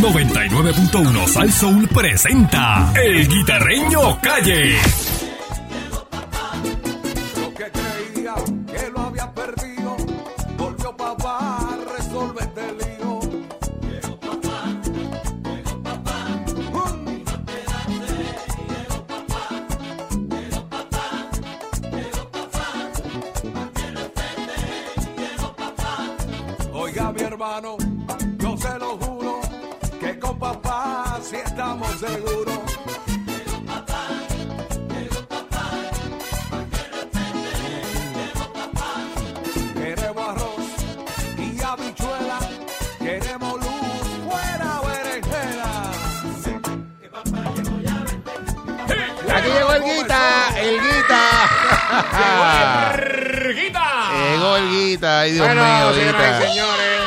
99.1 0.00 1.26
Sal 1.28 1.52
Soul 1.52 1.86
presenta 1.88 2.90
El 2.94 3.28
Guitarreño 3.28 4.18
Calle. 4.22 4.76
Lo 7.36 7.54
que 7.54 7.70
creía 7.70 8.34
que 8.66 8.90
lo 8.90 9.00
había 9.00 9.30
perdido, 9.34 9.96
papá 10.96 11.68
lío. 12.78 13.20
Oiga 26.72 27.12
mi 27.12 27.20
hermano, 27.20 27.76
yo 28.38 28.56
se 28.56 28.78
lo 28.78 28.96
juro, 28.96 29.09
que 30.52 30.58
papá 30.58 31.18
sí 31.22 31.36
estamos 31.36 31.88
seguros. 31.98 32.58
Queremos 39.74 40.28
arroz 40.28 40.66
y 41.38 41.62
habichuela. 41.62 42.38
Queremos 42.98 43.52
luz 43.60 44.08
fuera 44.28 44.80
berenjena. 44.86 45.70
Aquí 49.36 49.48
llegó 49.48 49.72
el 49.72 49.82
guita, 49.84 50.60
el 50.60 50.80
guita. 50.80 51.22
Llegó 54.30 54.56
el 54.56 54.70
guita, 54.70 55.20
ay 55.20 55.32
Dios 55.32 55.46
Bueno, 55.46 55.62
mío, 55.64 55.94
señoras 55.94 55.96
y 55.96 56.00
guita. 56.04 56.48
señores. 56.48 56.99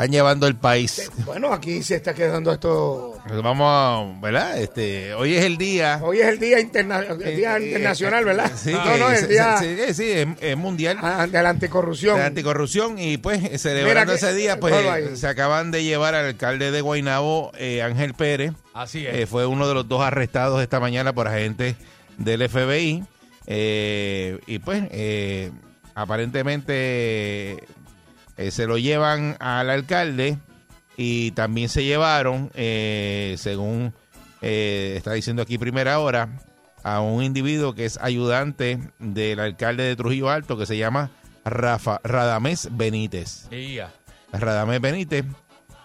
Están 0.00 0.12
llevando 0.12 0.46
el 0.46 0.54
país. 0.56 1.10
Bueno, 1.26 1.52
aquí 1.52 1.82
se 1.82 1.96
está 1.96 2.14
quedando 2.14 2.50
esto. 2.50 3.18
Vamos 3.42 3.66
a, 3.68 4.18
¿verdad? 4.22 4.58
Este, 4.58 5.12
hoy 5.12 5.34
es 5.34 5.44
el 5.44 5.58
día. 5.58 6.00
Hoy 6.02 6.20
es 6.20 6.26
el 6.28 6.38
Día, 6.38 6.58
interna- 6.58 7.00
el 7.00 7.18
día 7.36 7.58
eh, 7.58 7.66
Internacional, 7.66 8.24
¿verdad? 8.24 8.50
Sí, 8.56 8.72
no, 8.72 8.82
que 8.82 8.98
no, 8.98 9.10
se- 9.10 9.18
el 9.18 9.28
Día 9.28 9.56
se- 9.58 9.76
sí, 9.88 9.94
sí, 9.94 10.10
es, 10.10 10.28
es 10.40 10.56
mundial 10.56 10.96
ah, 11.02 11.26
de 11.30 11.42
la 11.42 11.50
anticorrupción. 11.50 12.16
de 12.16 12.24
anticorrupción 12.24 12.98
y 12.98 13.18
pues 13.18 13.60
celebrando 13.60 14.14
que- 14.14 14.16
ese 14.20 14.32
día 14.32 14.58
pues 14.58 15.18
se 15.20 15.26
acaban 15.26 15.70
de 15.70 15.84
llevar 15.84 16.14
al 16.14 16.24
alcalde 16.24 16.70
de 16.70 16.80
Guaynabo, 16.80 17.52
eh, 17.58 17.82
Ángel 17.82 18.14
Pérez. 18.14 18.52
Así 18.72 19.04
Eh, 19.06 19.26
fue 19.26 19.44
uno 19.44 19.68
de 19.68 19.74
los 19.74 19.86
dos 19.86 20.00
arrestados 20.00 20.62
esta 20.62 20.80
mañana 20.80 21.12
por 21.12 21.28
agentes 21.28 21.76
del 22.16 22.40
FBI. 22.48 23.04
eh, 23.46 24.38
y 24.46 24.60
pues, 24.60 24.82
eh, 24.92 25.50
aparentemente 25.94 27.64
eh, 28.40 28.50
se 28.50 28.66
lo 28.66 28.78
llevan 28.78 29.36
al 29.38 29.68
alcalde 29.68 30.38
y 30.96 31.32
también 31.32 31.68
se 31.68 31.84
llevaron, 31.84 32.50
eh, 32.54 33.34
según 33.38 33.92
eh, 34.40 34.94
está 34.96 35.12
diciendo 35.12 35.42
aquí 35.42 35.58
primera 35.58 35.98
hora, 35.98 36.40
a 36.82 37.00
un 37.00 37.22
individuo 37.22 37.74
que 37.74 37.84
es 37.84 37.98
ayudante 37.98 38.78
del 38.98 39.40
alcalde 39.40 39.82
de 39.82 39.94
Trujillo 39.94 40.30
Alto 40.30 40.56
que 40.56 40.64
se 40.64 40.78
llama 40.78 41.10
Rafa, 41.44 42.00
Radamés 42.02 42.68
Benítez. 42.72 43.46
Radamés 44.32 44.80
Benítez, 44.80 45.26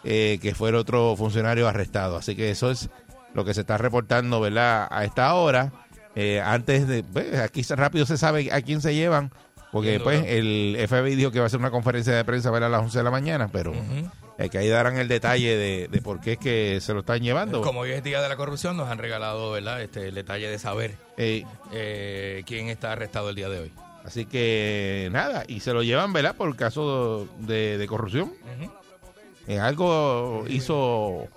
eh, 0.06 0.40
que 0.42 0.56
fue 0.56 0.70
el 0.70 0.76
otro 0.76 1.16
funcionario 1.18 1.68
arrestado. 1.68 2.16
Así 2.16 2.38
que 2.38 2.52
eso 2.52 2.72
es 2.72 2.90
lo 3.34 3.44
que 3.44 3.54
se 3.54 3.62
está 3.62 3.78
reportando, 3.78 4.40
¿verdad? 4.40 4.88
A 4.90 5.04
esta 5.04 5.34
hora. 5.34 5.74
Eh, 6.16 6.40
antes 6.40 6.88
de, 6.88 7.04
pues, 7.04 7.38
aquí 7.40 7.62
rápido 7.64 8.06
se 8.06 8.18
sabe 8.18 8.50
a 8.54 8.62
quién 8.62 8.80
se 8.80 8.96
llevan, 8.96 9.32
porque 9.76 9.96
Sin 9.96 10.04
pues 10.04 10.24
el 10.26 10.78
FBI 10.88 11.16
dijo 11.16 11.32
que 11.32 11.40
va 11.40 11.44
a 11.44 11.48
hacer 11.48 11.60
una 11.60 11.70
conferencia 11.70 12.14
de 12.16 12.24
prensa 12.24 12.50
¿verdad? 12.50 12.68
a 12.68 12.78
las 12.78 12.82
11 12.84 12.98
de 12.98 13.04
la 13.04 13.12
mañana, 13.12 13.50
pero 13.52 13.74
eh, 14.38 14.48
que 14.50 14.58
ahí 14.58 14.70
darán 14.70 14.96
el 14.96 15.10
detalle 15.10 15.58
de, 15.58 15.90
de 15.90 16.02
por 16.02 16.22
qué 16.22 16.32
es 16.34 16.38
que 16.38 16.80
se 16.80 16.94
lo 16.94 17.02
están 17.02 17.20
llevando. 17.20 17.60
Como 17.62 17.82
hoy 17.82 17.92
es 17.92 18.02
Día 18.02 18.22
de 18.22 18.30
la 18.30 18.38
Corrupción, 18.38 18.78
nos 18.78 18.88
han 18.90 19.00
regalado 19.00 19.52
¿verdad? 19.52 19.82
Este, 19.82 20.08
el 20.08 20.16
detalle 20.16 20.48
de 20.50 20.60
saber 20.60 20.96
Eh, 21.18 21.44
eh, 21.74 22.44
quién 22.46 22.70
está 22.70 22.94
arrestado 22.94 23.30
el 23.30 23.36
día 23.36 23.50
de 23.50 23.60
hoy. 23.60 23.72
así 24.06 24.26
que 24.26 25.10
nada, 25.12 25.44
y 25.46 25.60
se 25.60 25.74
lo 25.74 25.84
llevan, 25.84 26.14
¿verdad? 26.14 26.36
Por 26.38 26.56
caso 26.56 27.28
de, 27.40 27.78
de 27.78 27.86
corrupción. 27.88 28.32
Eh, 29.48 29.60
algo 29.60 30.46
hizo, 30.48 31.28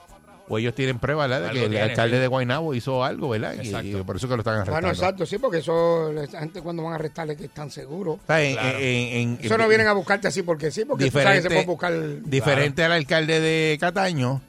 o 0.48 0.58
ellos 0.58 0.74
tienen 0.74 0.98
pruebas, 0.98 1.28
¿verdad? 1.28 1.48
De 1.48 1.52
que 1.52 1.64
el 1.64 1.70
tiene, 1.70 1.84
alcalde 1.84 2.16
sí. 2.16 2.20
de 2.20 2.26
Guaynabo 2.26 2.74
hizo 2.74 3.04
algo, 3.04 3.28
¿verdad? 3.28 3.54
Y- 3.54 3.66
Exacto. 3.66 3.98
Y, 3.98 4.02
por 4.02 4.16
eso 4.16 4.28
que 4.28 4.34
lo 4.34 4.40
están 4.40 4.54
arrestando. 4.54 4.80
Bueno, 4.80 4.88
exacto, 4.88 5.26
sí, 5.26 5.38
porque 5.38 5.58
eso, 5.58 6.12
la 6.12 6.26
gente 6.40 6.60
cuando 6.62 6.82
van 6.82 6.92
a 6.92 6.96
arrestarle 6.96 7.36
que 7.36 7.44
están 7.46 7.70
seguros. 7.70 8.16
O 8.22 8.26
sea, 8.26 8.42
en- 8.42 8.54
Claro. 8.54 8.78
en- 8.78 8.84
en- 8.84 9.38
Eso 9.42 9.58
no 9.58 9.68
vienen 9.68 9.86
a 9.88 9.92
buscarte 9.92 10.28
así 10.28 10.42
porque 10.42 10.70
sí, 10.70 10.84
porque 10.84 11.10
tú 11.10 11.18
sabes 11.18 11.36
que 11.36 11.42
se 11.42 11.48
pueden 11.48 11.66
buscar. 11.66 11.92
diferente 12.22 12.84
al 12.84 12.92
alcalde 12.92 13.40
de 13.40 13.76
Cataño, 13.80 14.40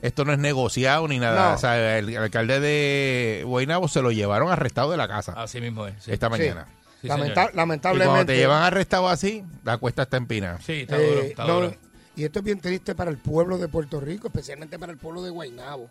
esto 0.00 0.24
no 0.24 0.32
es 0.32 0.38
negociado 0.38 1.08
ni 1.08 1.18
nada. 1.18 1.48
No. 1.50 1.54
O 1.56 1.58
sea, 1.58 1.98
el, 1.98 2.08
el 2.10 2.16
alcalde 2.18 2.60
de 2.60 3.42
Guaynabo 3.46 3.88
se 3.88 4.00
lo 4.02 4.10
llevaron 4.12 4.50
arrestado 4.50 4.90
de 4.92 4.96
la 4.96 5.08
casa 5.08 5.32
Así 5.36 5.60
mismo 5.60 5.86
es. 5.86 5.94
Sí, 6.00 6.12
esta 6.12 6.28
mañana. 6.28 6.66
Sí, 7.00 7.06
Lamenta- 7.08 7.42
señor. 7.42 7.50
Y 7.52 7.56
lamentablemente. 7.56 8.08
cuando 8.10 8.26
te 8.32 8.36
llevan 8.36 8.62
arrestado 8.62 9.08
así, 9.08 9.44
la 9.64 9.76
cuesta 9.78 10.02
está 10.02 10.16
empinada. 10.16 10.58
Sí, 10.60 10.80
está 10.82 10.96
eh, 10.98 11.06
duro, 11.08 11.20
está 11.22 11.44
no, 11.46 11.54
duro. 11.60 11.74
Y 12.18 12.24
esto 12.24 12.40
es 12.40 12.44
bien 12.44 12.60
triste 12.60 12.94
para 12.94 13.10
el 13.10 13.16
pueblo 13.18 13.56
de 13.58 13.68
Puerto 13.68 14.00
Rico, 14.00 14.26
especialmente 14.28 14.78
para 14.78 14.92
el 14.92 14.98
pueblo 14.98 15.22
de 15.22 15.30
Guaynabo. 15.30 15.90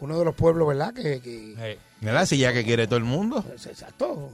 Uno 0.00 0.18
de 0.18 0.24
los 0.24 0.34
pueblos, 0.34 0.66
¿verdad? 0.66 0.92
Que, 0.92 1.20
que 1.20 1.54
Hey, 1.58 1.78
¿Verdad? 2.00 2.26
Si 2.26 2.36
ya 2.38 2.52
que 2.52 2.64
quiere 2.64 2.86
todo 2.86 2.96
el 2.96 3.04
mundo. 3.04 3.42
pues, 3.46 3.66
exacto. 3.66 4.32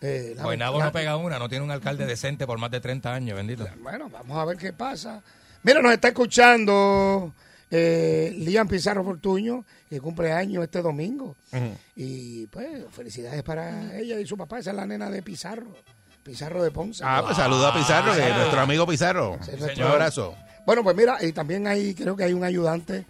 Eh, 0.00 0.34
la- 0.36 0.44
Guaynabo 0.44 0.78
la- 0.78 0.84
no 0.86 0.92
pega 0.92 1.16
una, 1.16 1.38
no 1.38 1.48
tiene 1.48 1.64
un 1.64 1.70
alcalde 1.70 2.06
decente 2.06 2.46
por 2.46 2.58
más 2.58 2.70
de 2.70 2.80
30 2.80 3.12
años, 3.12 3.36
bendito. 3.36 3.66
Bueno, 3.82 4.08
vamos 4.08 4.38
a 4.38 4.44
ver 4.44 4.56
qué 4.56 4.72
pasa. 4.72 5.20
Mira, 5.62 5.82
nos 5.82 5.92
está 5.92 6.08
escuchando 6.08 7.34
eh, 7.70 8.32
Lian 8.38 8.66
Pizarro 8.68 9.04
Fortuño, 9.04 9.64
que 9.88 10.00
cumple 10.00 10.32
años 10.32 10.62
este 10.64 10.80
domingo. 10.82 11.36
Y 11.96 12.46
pues, 12.46 12.84
felicidades 12.92 13.42
para 13.42 13.96
ella 13.98 14.18
y 14.20 14.26
su 14.26 14.36
papá. 14.36 14.58
Esa 14.60 14.70
es 14.70 14.76
la 14.76 14.86
nena 14.86 15.10
de 15.10 15.22
Pizarro, 15.22 15.74
Pizarro 16.22 16.62
de 16.62 16.70
Ponce. 16.70 17.02
Ah, 17.04 17.22
pues 17.24 17.36
saluda 17.36 17.70
a 17.70 17.74
Pizarro, 17.74 18.12
que 18.14 18.28
es 18.28 18.36
nuestro 18.36 18.60
amigo 18.60 18.86
Pizarro. 18.86 19.38
Sí, 19.42 19.50
Un 19.58 19.68
señor. 19.68 19.90
abrazo. 19.90 20.34
Bueno, 20.70 20.84
pues 20.84 20.94
mira, 20.96 21.18
y 21.20 21.32
también 21.32 21.66
hay, 21.66 21.94
creo 21.96 22.14
que 22.14 22.22
hay 22.22 22.32
un 22.32 22.44
ayudante 22.44 23.04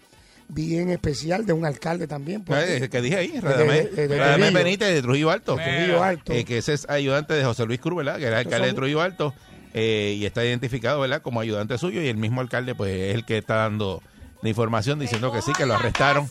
bien 0.47 0.89
especial 0.89 1.45
de 1.45 1.53
un 1.53 1.63
alcalde 1.63 2.07
también. 2.07 2.43
pues, 2.43 2.81
Eh, 2.81 2.89
que 2.89 3.01
dije 3.03 3.17
ahí, 3.17 3.39
Radamés, 3.39 3.95
de- 3.95 4.07
de 4.07 4.17
Radamés 4.17 4.47
Trujillo. 4.47 4.63
Benítez 4.65 4.93
de 4.95 5.01
Trujillo 5.03 5.29
Alto. 5.29 5.55
Trujillo 5.57 6.03
Alto. 6.03 6.33
Eh, 6.33 6.43
que 6.43 6.57
ese 6.57 6.73
es 6.73 6.89
ayudante 6.89 7.35
de 7.35 7.43
José 7.45 7.67
Luis 7.67 7.79
Cruz, 7.79 7.97
¿verdad? 7.97 8.17
Que 8.17 8.25
era 8.25 8.39
alcalde 8.39 8.65
de 8.65 8.73
Trujillo 8.73 9.01
Alto 9.03 9.35
eh, 9.75 10.15
y 10.17 10.25
está 10.25 10.43
identificado, 10.43 10.99
¿verdad? 11.01 11.21
Como 11.21 11.39
ayudante 11.39 11.77
suyo 11.77 12.01
y 12.01 12.07
el 12.07 12.17
mismo 12.17 12.41
alcalde, 12.41 12.73
pues, 12.73 12.95
es 12.95 13.13
el 13.13 13.25
que 13.25 13.37
está 13.37 13.57
dando 13.57 14.01
la 14.41 14.49
información 14.49 14.97
diciendo 14.97 15.31
que 15.31 15.43
sí, 15.43 15.53
que 15.55 15.67
lo 15.67 15.75
arrestaron 15.75 16.27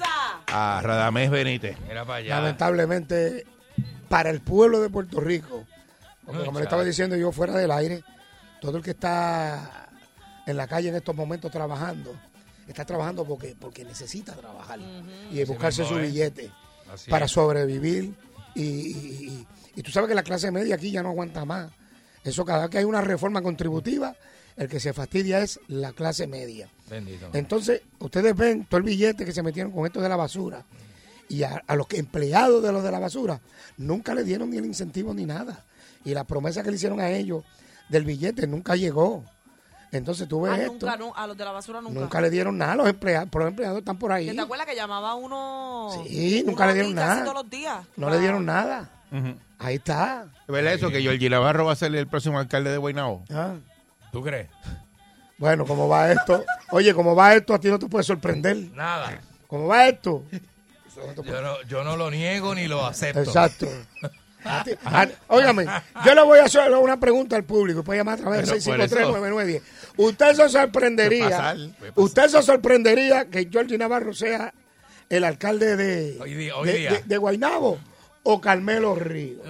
a 0.48 0.80
Radamés 0.82 1.30
Benítez. 1.30 1.76
Mira 1.86 2.04
para 2.04 2.16
allá. 2.16 2.40
lamentablemente 2.40 3.46
para 4.08 4.30
el 4.30 4.40
pueblo 4.40 4.80
de 4.80 4.90
Puerto 4.90 5.20
Rico, 5.20 5.64
porque 6.26 6.44
como 6.44 6.58
le 6.58 6.64
estaba 6.64 6.82
diciendo 6.82 7.14
yo 7.16 7.30
fuera 7.30 7.54
del 7.56 7.70
aire, 7.70 8.02
todo 8.60 8.78
el 8.78 8.82
que 8.82 8.90
está 8.90 9.86
en 10.46 10.56
la 10.56 10.66
calle 10.66 10.88
en 10.88 10.96
estos 10.96 11.14
momentos 11.14 11.50
trabajando, 11.50 12.14
está 12.66 12.84
trabajando 12.84 13.24
porque, 13.24 13.54
porque 13.58 13.84
necesita 13.84 14.34
trabajar 14.34 14.78
y 15.30 15.44
buscarse 15.44 15.82
mismo 15.82 15.96
su 15.96 16.02
billete 16.02 16.50
Así 16.92 17.10
para 17.10 17.26
es. 17.26 17.30
sobrevivir. 17.32 18.14
Y, 18.54 18.62
y- 18.62 19.26
y- 19.28 19.46
y 19.76 19.82
tú 19.82 19.90
sabes 19.92 20.08
que 20.08 20.14
la 20.14 20.22
clase 20.24 20.50
media 20.50 20.74
aquí 20.74 20.90
ya 20.90 21.02
no 21.02 21.10
aguanta 21.10 21.44
más. 21.44 21.70
Eso 22.24 22.44
cada 22.44 22.62
vez 22.62 22.70
que 22.70 22.78
hay 22.78 22.84
una 22.84 23.00
reforma 23.00 23.40
contributiva, 23.42 24.14
el 24.56 24.68
que 24.68 24.80
se 24.80 24.92
fastidia 24.92 25.40
es 25.40 25.60
la 25.68 25.92
clase 25.92 26.26
media. 26.26 26.68
Bendito. 26.88 27.30
Entonces, 27.32 27.82
ustedes 28.00 28.34
ven 28.36 28.66
todo 28.66 28.78
el 28.78 28.82
billete 28.84 29.24
que 29.24 29.32
se 29.32 29.42
metieron 29.42 29.72
con 29.72 29.86
esto 29.86 30.00
de 30.00 30.08
la 30.08 30.16
basura. 30.16 30.64
Y 31.28 31.44
a, 31.44 31.62
a 31.66 31.76
los 31.76 31.86
que 31.86 31.98
empleados 31.98 32.62
de 32.62 32.72
los 32.72 32.82
de 32.82 32.90
la 32.90 32.98
basura 32.98 33.40
nunca 33.78 34.14
le 34.14 34.24
dieron 34.24 34.50
ni 34.50 34.56
el 34.58 34.66
incentivo 34.66 35.14
ni 35.14 35.24
nada. 35.24 35.64
Y 36.04 36.12
la 36.12 36.24
promesa 36.24 36.62
que 36.64 36.70
le 36.70 36.76
hicieron 36.76 36.98
a 37.00 37.08
ellos 37.10 37.44
del 37.88 38.04
billete 38.04 38.46
nunca 38.48 38.74
llegó. 38.74 39.24
Entonces 39.92 40.28
tú 40.28 40.42
ves 40.42 40.52
Ah, 40.52 40.56
esto. 40.62 40.72
nunca, 40.72 40.96
no, 40.96 41.12
a 41.16 41.26
los 41.26 41.36
de 41.36 41.44
la 41.44 41.50
basura 41.52 41.80
nunca. 41.80 41.98
Nunca 42.00 42.20
le 42.20 42.30
dieron 42.30 42.56
nada 42.56 42.72
a 42.72 42.76
los 42.76 42.88
empleados. 42.88 43.28
Pero 43.30 43.44
los 43.44 43.50
empleados 43.50 43.78
están 43.78 43.98
por 43.98 44.12
ahí. 44.12 44.26
¿Que 44.26 44.34
¿Te 44.34 44.40
acuerdas 44.40 44.66
que 44.66 44.76
llamaba 44.76 45.14
uno? 45.14 45.90
Sí, 46.06 46.40
uno 46.42 46.52
nunca 46.52 46.66
le 46.66 46.74
dieron 46.74 46.94
nada. 46.94 47.22
todos 47.24 47.34
los 47.42 47.50
días. 47.50 47.84
No 47.96 48.08
le 48.10 48.20
dieron 48.20 48.44
nada. 48.46 48.88
Ahí 49.58 49.74
está. 49.76 50.26
¿Es 50.46 50.52
verdad 50.52 50.72
eso 50.74 50.90
que 50.90 51.00
Georgie 51.02 51.28
Navarro 51.28 51.64
va 51.66 51.72
a 51.72 51.76
ser 51.76 51.94
el 51.94 52.06
próximo 52.06 52.38
alcalde 52.38 52.70
de 52.70 52.78
Guaynabo? 52.78 53.24
Ah. 53.30 53.54
¿Tú 54.12 54.22
crees? 54.22 54.48
Bueno, 55.38 55.64
¿cómo 55.66 55.88
va 55.88 56.12
esto? 56.12 56.44
Oye, 56.70 56.94
¿cómo 56.94 57.14
va 57.16 57.34
esto? 57.34 57.54
A 57.54 57.58
ti 57.58 57.68
no 57.68 57.78
te 57.78 57.86
puede 57.86 58.04
sorprender. 58.04 58.56
Nada. 58.74 59.20
¿Cómo 59.48 59.66
va 59.66 59.88
esto? 59.88 60.22
Yo 61.24 61.40
no, 61.42 61.62
yo 61.62 61.82
no 61.82 61.96
lo 61.96 62.10
niego 62.10 62.54
ni 62.54 62.68
lo 62.68 62.84
acepto. 62.86 63.20
Exacto. 63.22 63.66
A 64.44 64.64
ti- 64.64 64.72
a- 64.84 65.08
Óigame, 65.28 65.66
yo 66.04 66.14
le 66.14 66.22
voy 66.22 66.38
a 66.38 66.44
hacer 66.44 66.70
una 66.72 66.98
pregunta 66.98 67.36
al 67.36 67.44
público. 67.44 67.82
Puede 67.84 68.00
llamar 68.00 68.14
a 68.14 68.22
través 68.22 68.42
eso- 68.44 68.52
653-9910. 68.54 69.62
Usted 69.96 70.28
se 70.30 70.34
Puede 70.36 70.48
sorprendería. 70.50 71.28
pasar, 71.30 71.56
puede 71.56 71.72
pasar. 71.92 71.92
Usted 71.96 72.28
se 72.28 72.42
sorprendería 72.42 73.24
que 73.26 73.48
Georgie 73.50 73.76
Navarro 73.78 74.14
sea 74.14 74.52
el 75.08 75.24
alcalde 75.24 75.76
de, 75.76 76.16
Hoy 76.20 76.34
día- 76.34 76.56
hoy 76.56 76.68
de, 76.68 76.72
día. 76.78 76.90
de- 76.92 77.02
de 77.04 77.16
Guaynabo 77.18 77.78
o 78.22 78.40
Carmelo 78.40 78.94
Ríos. 78.94 79.40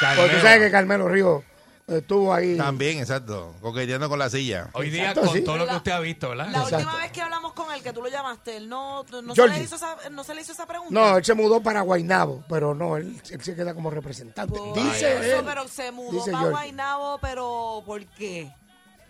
Carmelo. 0.00 0.22
Porque 0.22 0.36
tú 0.36 0.42
sabes 0.42 0.58
que 0.60 0.70
Carmelo 0.70 1.08
Ríos 1.08 1.42
Estuvo 1.86 2.32
ahí. 2.32 2.56
También, 2.56 2.98
exacto. 2.98 3.54
Coqueteando 3.60 4.08
con 4.08 4.18
la 4.18 4.30
silla. 4.30 4.70
Hoy 4.72 4.88
día, 4.88 5.10
Exacto, 5.10 5.28
con 5.28 5.36
sí. 5.38 5.44
todo 5.44 5.58
lo 5.58 5.66
que 5.66 5.76
usted 5.76 5.92
ha 5.92 6.00
visto, 6.00 6.30
¿verdad? 6.30 6.46
La 6.46 6.58
Exacto. 6.62 6.76
última 6.76 6.96
vez 6.98 7.12
que 7.12 7.20
hablamos 7.20 7.52
con 7.52 7.70
él, 7.74 7.82
que 7.82 7.92
tú 7.92 8.00
lo 8.02 8.08
llamaste, 8.08 8.56
él 8.56 8.68
no, 8.70 9.04
no, 9.22 9.34
se, 9.34 9.48
le 9.48 9.62
hizo 9.62 9.76
esa, 9.76 9.96
no 10.10 10.24
se 10.24 10.34
le 10.34 10.40
hizo 10.40 10.52
esa 10.52 10.64
pregunta. 10.66 10.94
No, 10.94 11.18
él 11.18 11.24
se 11.24 11.34
mudó 11.34 11.60
para 11.62 11.82
Guaynabo, 11.82 12.42
pero 12.48 12.74
no, 12.74 12.96
él, 12.96 13.20
él 13.30 13.42
se 13.42 13.54
queda 13.54 13.74
como 13.74 13.90
representante. 13.90 14.56
Por 14.58 14.74
Dice 14.74 15.12
eso, 15.12 15.40
él. 15.40 15.44
pero 15.44 15.68
se 15.68 15.92
mudó 15.92 16.12
Dice 16.12 16.30
para 16.32 16.38
Georgie. 16.44 16.52
Guaynabo, 16.58 17.18
pero 17.20 17.82
¿por 17.84 18.02
qué? 18.06 18.50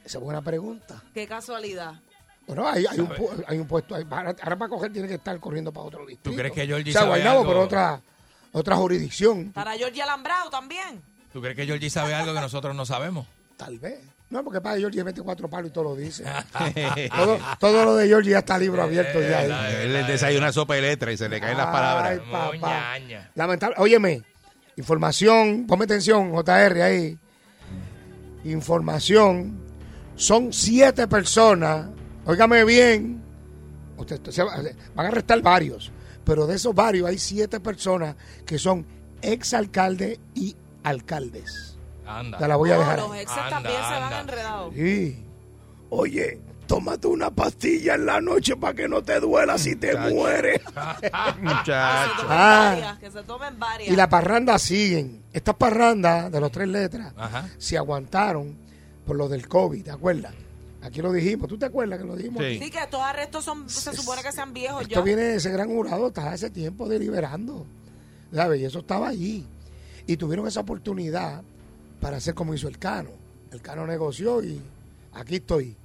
Esa 0.04 0.18
es 0.18 0.24
buena 0.24 0.42
pregunta. 0.42 1.00
Qué 1.14 1.28
casualidad. 1.28 1.94
Bueno, 2.46 2.66
hay, 2.68 2.84
hay, 2.86 2.98
un, 2.98 3.08
pu- 3.08 3.44
hay 3.46 3.58
un 3.58 3.68
puesto 3.68 3.94
ahí. 3.94 4.04
Ahora, 4.10 4.34
ahora 4.42 4.56
para 4.58 4.68
coger 4.68 4.92
tiene 4.92 5.06
que 5.06 5.14
estar 5.14 5.38
corriendo 5.38 5.72
para 5.72 5.86
otro 5.86 6.00
distrito. 6.04 6.28
¿Tú 6.30 6.36
crees 6.36 6.52
que 6.52 6.66
Georgie 6.66 6.90
O 6.90 6.92
sea, 6.92 7.02
sabe 7.02 7.10
Guaynabo, 7.12 7.38
algo? 7.38 7.50
pero 7.52 7.62
otra, 7.64 8.02
otra 8.52 8.76
jurisdicción. 8.76 9.52
Para 9.52 9.74
Georgie 9.74 10.02
Alambrado 10.02 10.50
también. 10.50 11.00
¿Tú 11.34 11.40
crees 11.42 11.54
que 11.56 11.66
Georgie 11.66 11.90
sabe 11.90 12.14
algo 12.14 12.32
que 12.32 12.40
nosotros 12.40 12.75
no 12.75 12.86
sabemos? 12.86 13.26
Tal 13.58 13.78
vez. 13.78 13.98
No, 14.31 14.42
porque 14.42 14.60
para 14.60 14.78
Georgie 14.78 15.02
mete 15.04 15.20
cuatro 15.20 15.50
palos 15.50 15.70
y 15.70 15.72
todo 15.75 15.84
lo 15.84 15.96
dice. 15.96 16.25
todo, 17.14 17.38
todo 17.60 17.84
lo 17.84 17.96
de 17.96 18.06
Georgie 18.06 18.31
ya 18.31 18.38
está 18.38 18.56
libro 18.56 18.82
abierto 18.82 19.20
ya. 19.20 19.40
ahí. 19.40 19.50
Eh, 19.50 19.82
Él 19.82 19.92
le 19.92 20.04
desayuna 20.04 20.50
sopa 20.52 20.75
de 20.76 20.82
letra 20.82 21.12
y 21.12 21.16
se 21.16 21.28
le 21.28 21.40
caen 21.40 21.58
las 21.58 21.66
Ay, 21.66 21.72
palabras. 21.72 22.20
papá. 22.31 22.46
Moñaña. 22.46 23.31
Lamentable. 23.34 23.75
Óyeme, 23.78 24.22
información, 24.76 25.66
ponme 25.66 25.84
atención, 25.84 26.32
JR 26.32 26.82
ahí. 26.82 27.19
Información. 28.44 29.58
Son 30.16 30.52
siete 30.52 31.08
personas. 31.08 31.88
Óigame 32.26 32.64
bien. 32.64 33.22
Usted, 33.96 34.20
se 34.31 34.42
va- 34.42 34.56
van 34.94 35.06
a 35.06 35.08
arrestar 35.08 35.40
varios. 35.42 35.90
Pero 36.25 36.46
de 36.46 36.56
esos 36.56 36.75
varios 36.75 37.08
hay 37.08 37.19
siete 37.19 37.60
personas 37.60 38.16
que 38.46 38.58
son 38.58 38.86
exalcaldes 39.20 40.19
y 40.34 40.54
alcaldes. 40.84 41.76
Anda. 42.06 42.38
Te 42.38 42.46
la 42.48 42.56
voy 42.56 42.70
a 42.70 42.75
No, 42.75 42.81
dejar. 42.81 42.98
los 43.00 43.16
exes 43.16 43.36
Anda, 43.38 43.50
también 43.50 43.75
se 43.76 43.81
van 43.81 44.02
anda. 44.02 44.20
enredados. 44.20 44.75
Sí. 44.75 45.25
Oye, 45.90 46.40
tómate 46.66 47.06
una 47.06 47.31
pastilla 47.31 47.94
en 47.94 48.06
la 48.06 48.20
noche 48.20 48.56
para 48.56 48.75
que 48.75 48.88
no 48.88 49.02
te 49.02 49.19
duela 49.20 49.56
si 49.58 49.76
te 49.76 49.96
mueres. 49.96 50.60
Muchacho. 51.40 52.12
Ah. 52.28 52.70
Varias, 52.75 52.98
que 52.98 53.10
se 53.10 53.22
tomen 53.22 53.58
varias. 53.58 53.90
Y 53.92 53.96
las 53.96 54.08
parrandas 54.08 54.62
siguen. 54.62 55.22
Estas 55.32 55.54
parrandas 55.56 56.31
de 56.31 56.40
los 56.40 56.50
tres 56.52 56.69
letras 56.69 57.12
Ajá. 57.16 57.48
se 57.58 57.76
aguantaron 57.76 58.56
por 59.06 59.16
lo 59.16 59.28
del 59.28 59.48
COVID, 59.48 59.84
¿te 59.84 59.90
acuerdas? 59.90 60.32
Aquí 60.82 61.00
lo 61.00 61.12
dijimos. 61.12 61.48
¿Tú 61.48 61.56
te 61.58 61.66
acuerdas 61.66 61.98
que 61.98 62.04
lo 62.04 62.14
dijimos? 62.16 62.42
Sí. 62.44 62.58
Sí, 62.62 62.70
que 62.70 62.78
estos 62.78 63.00
arrestos 63.00 63.44
son, 63.44 63.69
se 63.69 63.94
supone 63.94 64.22
que 64.22 64.32
sean 64.32 64.52
viejos 64.52 64.82
Esto 64.82 64.96
ya. 64.96 65.00
viene 65.00 65.22
de 65.22 65.36
ese 65.36 65.50
gran 65.50 65.69
jurado, 65.69 66.08
está 66.08 66.31
hace 66.31 66.50
tiempo 66.50 66.88
deliberando. 66.88 67.66
¿Sabes? 68.32 68.60
Y 68.60 68.64
eso 68.66 68.81
estaba 68.81 69.08
allí. 69.08 69.46
Y 70.06 70.16
tuvieron 70.16 70.46
esa 70.46 70.60
oportunidad 70.60 71.42
para 72.00 72.18
hacer 72.18 72.34
como 72.34 72.54
hizo 72.54 72.68
el 72.68 72.78
Cano. 72.78 73.10
El 73.52 73.60
Cano 73.62 73.86
negoció 73.86 74.42
y 74.42 74.60
aquí 75.12 75.36
estoy. 75.36 75.76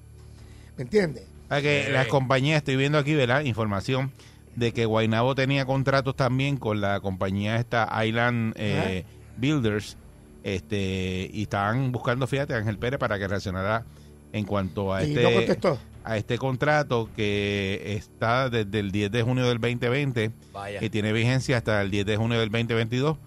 ¿Me 0.77 0.83
entiendes? 0.83 1.23
Ah, 1.49 1.61
que 1.61 1.85
Sí. 1.87 1.91
las 1.91 2.07
compañías, 2.07 2.57
estoy 2.57 2.75
viendo 2.75 2.97
aquí, 2.97 3.15
¿verdad? 3.15 3.41
Información 3.41 4.11
de 4.55 4.71
que 4.71 4.85
Guaynabo 4.85 5.35
tenía 5.35 5.65
contratos 5.65 6.15
también 6.15 6.57
con 6.57 6.81
la 6.81 6.99
compañía 6.99 7.57
esta 7.57 7.89
Island 8.05 8.53
eh, 8.57 9.05
Builders 9.37 9.95
este 10.43 11.29
y 11.33 11.43
estaban 11.43 11.91
buscando, 11.91 12.27
fíjate, 12.27 12.53
a 12.53 12.57
Ángel 12.57 12.77
Pérez 12.77 12.99
para 12.99 13.17
que 13.19 13.27
reaccionara 13.27 13.85
en 14.31 14.45
cuanto 14.45 14.93
a 14.93 15.03
Y 15.03 15.11
este 15.15 15.23
no 15.63 15.77
a 16.03 16.17
este 16.17 16.37
contrato 16.37 17.09
que 17.15 17.95
está 17.97 18.49
desde 18.49 18.79
el 18.79 18.91
10 18.91 19.11
de 19.11 19.21
junio 19.21 19.45
del 19.47 19.59
2020 19.59 20.31
Vaya. 20.53 20.79
que 20.79 20.89
tiene 20.89 21.11
vigencia 21.11 21.57
hasta 21.57 21.81
el 21.81 21.91
10 21.91 22.05
de 22.05 22.17
junio 22.17 22.39
del 22.39 22.49
2022 22.49 23.17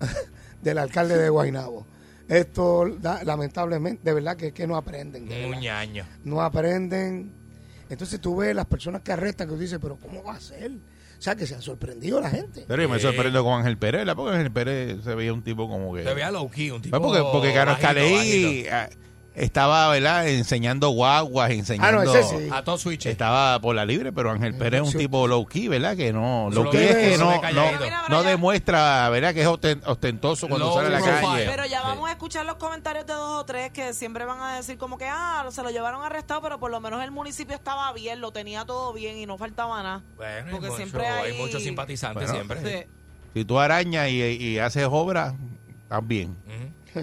del 0.62 0.78
alcalde 0.78 1.16
de 1.16 1.28
Guaynabo. 1.28 1.86
Esto, 2.28 2.86
da- 2.98 3.22
lamentablemente, 3.24 4.00
de 4.04 4.14
verdad 4.14 4.36
que, 4.36 4.52
que 4.52 4.66
no 4.66 4.76
aprenden. 4.76 5.28
de 5.28 5.34
verdad. 5.42 5.54
Muñaño. 5.56 6.04
No 6.24 6.40
aprenden. 6.42 7.32
Entonces 7.90 8.20
tú 8.20 8.36
ves 8.36 8.54
las 8.56 8.66
personas 8.66 9.02
que 9.02 9.12
arrestan 9.12 9.48
que 9.48 9.54
tú 9.54 9.60
dices, 9.60 9.78
pero 9.80 9.96
¿cómo 9.96 10.22
va 10.24 10.34
a 10.34 10.40
ser? 10.40 10.72
O 11.22 11.24
sea, 11.24 11.36
que 11.36 11.46
se 11.46 11.54
ha 11.54 11.60
sorprendido 11.60 12.20
la 12.20 12.28
gente. 12.30 12.64
Pero 12.66 12.82
yo 12.82 12.88
me 12.88 12.96
Sí. 12.96 13.02
sorprendo 13.02 13.44
con 13.44 13.60
Ángel 13.60 13.78
Pérez, 13.78 14.00
¿verdad? 14.00 14.16
Porque 14.16 14.34
Ángel 14.34 14.50
Pérez 14.50 15.04
se 15.04 15.14
veía 15.14 15.32
un 15.32 15.44
tipo 15.44 15.68
como 15.68 15.94
que... 15.94 16.02
Se 16.02 16.14
veía 16.14 16.32
low 16.32 16.50
key, 16.50 16.72
un 16.72 16.82
tipo. 16.82 16.98
Pues 16.98 17.22
porque, 17.22 17.30
porque 17.32 17.54
Carlos 17.54 17.80
bajito, 17.80 17.88
Caley 17.94 18.66
ah, 18.66 18.88
estaba, 19.34 19.88
¿verdad? 19.88 20.28
Enseñando 20.28 20.90
guaguas, 20.90 21.50
enseñando... 21.50 22.00
Ah, 22.00 22.04
no, 22.04 22.14
ese 22.14 22.22
sí. 22.38 22.48
A 22.52 22.62
todo 22.62 22.76
switch. 22.78 23.06
Estaba 23.06 23.58
por 23.60 23.74
la 23.74 23.84
libre, 23.86 24.12
pero 24.12 24.30
Ángel 24.30 24.54
Pérez 24.54 24.82
es 24.82 24.94
un 24.94 25.00
tipo 25.00 25.26
low 25.26 25.46
key, 25.46 25.68
¿verdad? 25.68 25.96
Que 25.96 26.12
no, 26.12 26.48
low 26.50 26.64
lo 26.64 26.70
key 26.70 26.80
es 26.82 26.96
que 26.96 27.18
no, 27.18 27.40
no, 28.08 28.22
demuestra, 28.22 29.08
¿verdad? 29.08 29.32
Que 29.34 29.42
es 29.42 29.48
osten- 29.48 29.82
ostentoso 29.86 30.48
cuando 30.48 30.66
Low 30.66 30.74
sale 30.76 30.88
a 30.88 31.00
la 31.00 31.00
calle. 31.00 31.46
Pero 31.46 31.66
ya 31.66 31.82
vamos 31.82 32.08
a 32.08 32.12
escuchar 32.12 32.44
los 32.44 32.56
comentarios 32.56 33.06
de 33.06 33.14
dos 33.14 33.40
o 33.40 33.44
tres 33.46 33.70
que 33.72 33.94
siempre 33.94 34.24
van 34.24 34.40
a 34.40 34.56
decir 34.56 34.76
como 34.78 34.98
que, 34.98 35.06
ah, 35.08 35.46
se 35.50 35.62
lo 35.62 35.70
llevaron 35.70 36.04
arrestado, 36.04 36.42
pero 36.42 36.58
por 36.60 36.70
lo 36.70 36.80
menos 36.80 37.02
el 37.02 37.10
municipio 37.10 37.54
estaba 37.54 37.92
bien, 37.92 38.20
lo 38.20 38.32
tenía 38.32 38.64
todo 38.64 38.92
bien 38.92 39.16
y 39.18 39.26
no 39.26 39.38
faltaba 39.38 39.82
nada. 39.82 40.02
Bueno, 40.16 40.46
hay, 40.46 40.52
Porque 40.52 40.66
mucho- 40.66 40.76
siempre 40.76 41.06
hay 41.06 41.32
hay- 41.32 41.38
muchos 41.38 41.62
simpatizantes 41.62 42.30
Bueno. 42.30 42.44
siempre. 42.56 42.82
Sí. 42.82 42.86
Si 43.34 43.44
tú 43.46 43.58
arañas 43.58 44.10
y, 44.10 44.20
y 44.22 44.58
haces 44.58 44.86
obra, 44.90 45.34
estás 45.84 46.06
bien. 46.06 46.36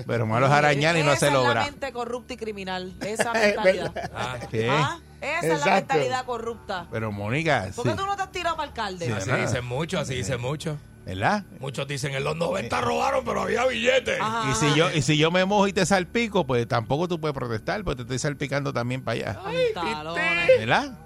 Pero 0.08 0.26
malo 0.26 0.46
es 0.46 0.52
arañar 0.52 0.96
y 0.98 1.00
no 1.04 1.12
Esa 1.14 1.28
hacer 1.28 1.38
es 1.40 1.54
la 1.56 1.64
mente 1.66 1.92
corrupta 1.92 2.34
y 2.34 2.38
criminal, 2.38 2.96
esa 3.02 3.34
mentalidad. 3.34 4.10
Ah, 4.14 4.38
¿Qué? 4.50 4.70
¿Ah? 4.70 5.00
Esa 5.22 5.54
es 5.54 5.66
la 5.66 5.76
mentalidad 5.76 6.26
corrupta. 6.26 6.88
Pero 6.92 7.12
Mónica, 7.12 7.70
¿Por 7.76 7.86
sí, 7.86 7.92
qué 7.92 7.98
tú 7.98 8.06
no 8.06 8.16
te 8.16 8.22
has 8.24 8.32
tirado 8.32 8.56
para 8.56 8.70
alcalde? 8.70 9.12
así 9.14 9.30
nada. 9.30 9.46
dicen 9.46 9.66
mucho, 9.66 10.00
así 10.00 10.16
dicen 10.16 10.40
mucho. 10.40 10.78
¿verdad? 11.06 11.44
Muchos 11.60 11.88
dicen 11.88 12.14
en 12.14 12.24
los 12.24 12.36
90 12.36 12.82
robaron, 12.82 13.26
pero 13.26 13.42
había 13.42 13.66
billetes. 13.66 14.20
Ajá, 14.22 14.52
Y 14.52 14.54
si 14.56 14.66
ajá. 14.68 14.76
yo 14.76 14.92
y 14.92 15.02
si 15.02 15.18
yo 15.18 15.32
me 15.32 15.44
mojo 15.44 15.68
y 15.68 15.74
te 15.74 15.84
salpico, 15.86 16.46
pues 16.46 16.68
tampoco 16.68 17.08
tú 17.08 17.20
puedes 17.20 17.34
protestar, 17.34 17.84
porque 17.84 17.98
te 17.98 18.02
estoy 18.04 18.20
salpicando 18.20 18.72
también 18.74 19.02
para 19.04 19.32
allá. 19.32 19.42
Pantalones. 19.74 20.48
¿Verdad? 20.60 20.98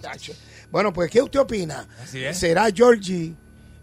Chacho. 0.00 0.32
Bueno, 0.70 0.92
pues, 0.94 1.10
¿qué 1.10 1.20
usted 1.20 1.40
opina? 1.40 1.86
Así 2.02 2.24
es. 2.24 2.38
¿Será 2.38 2.68
Georgie 2.74 3.34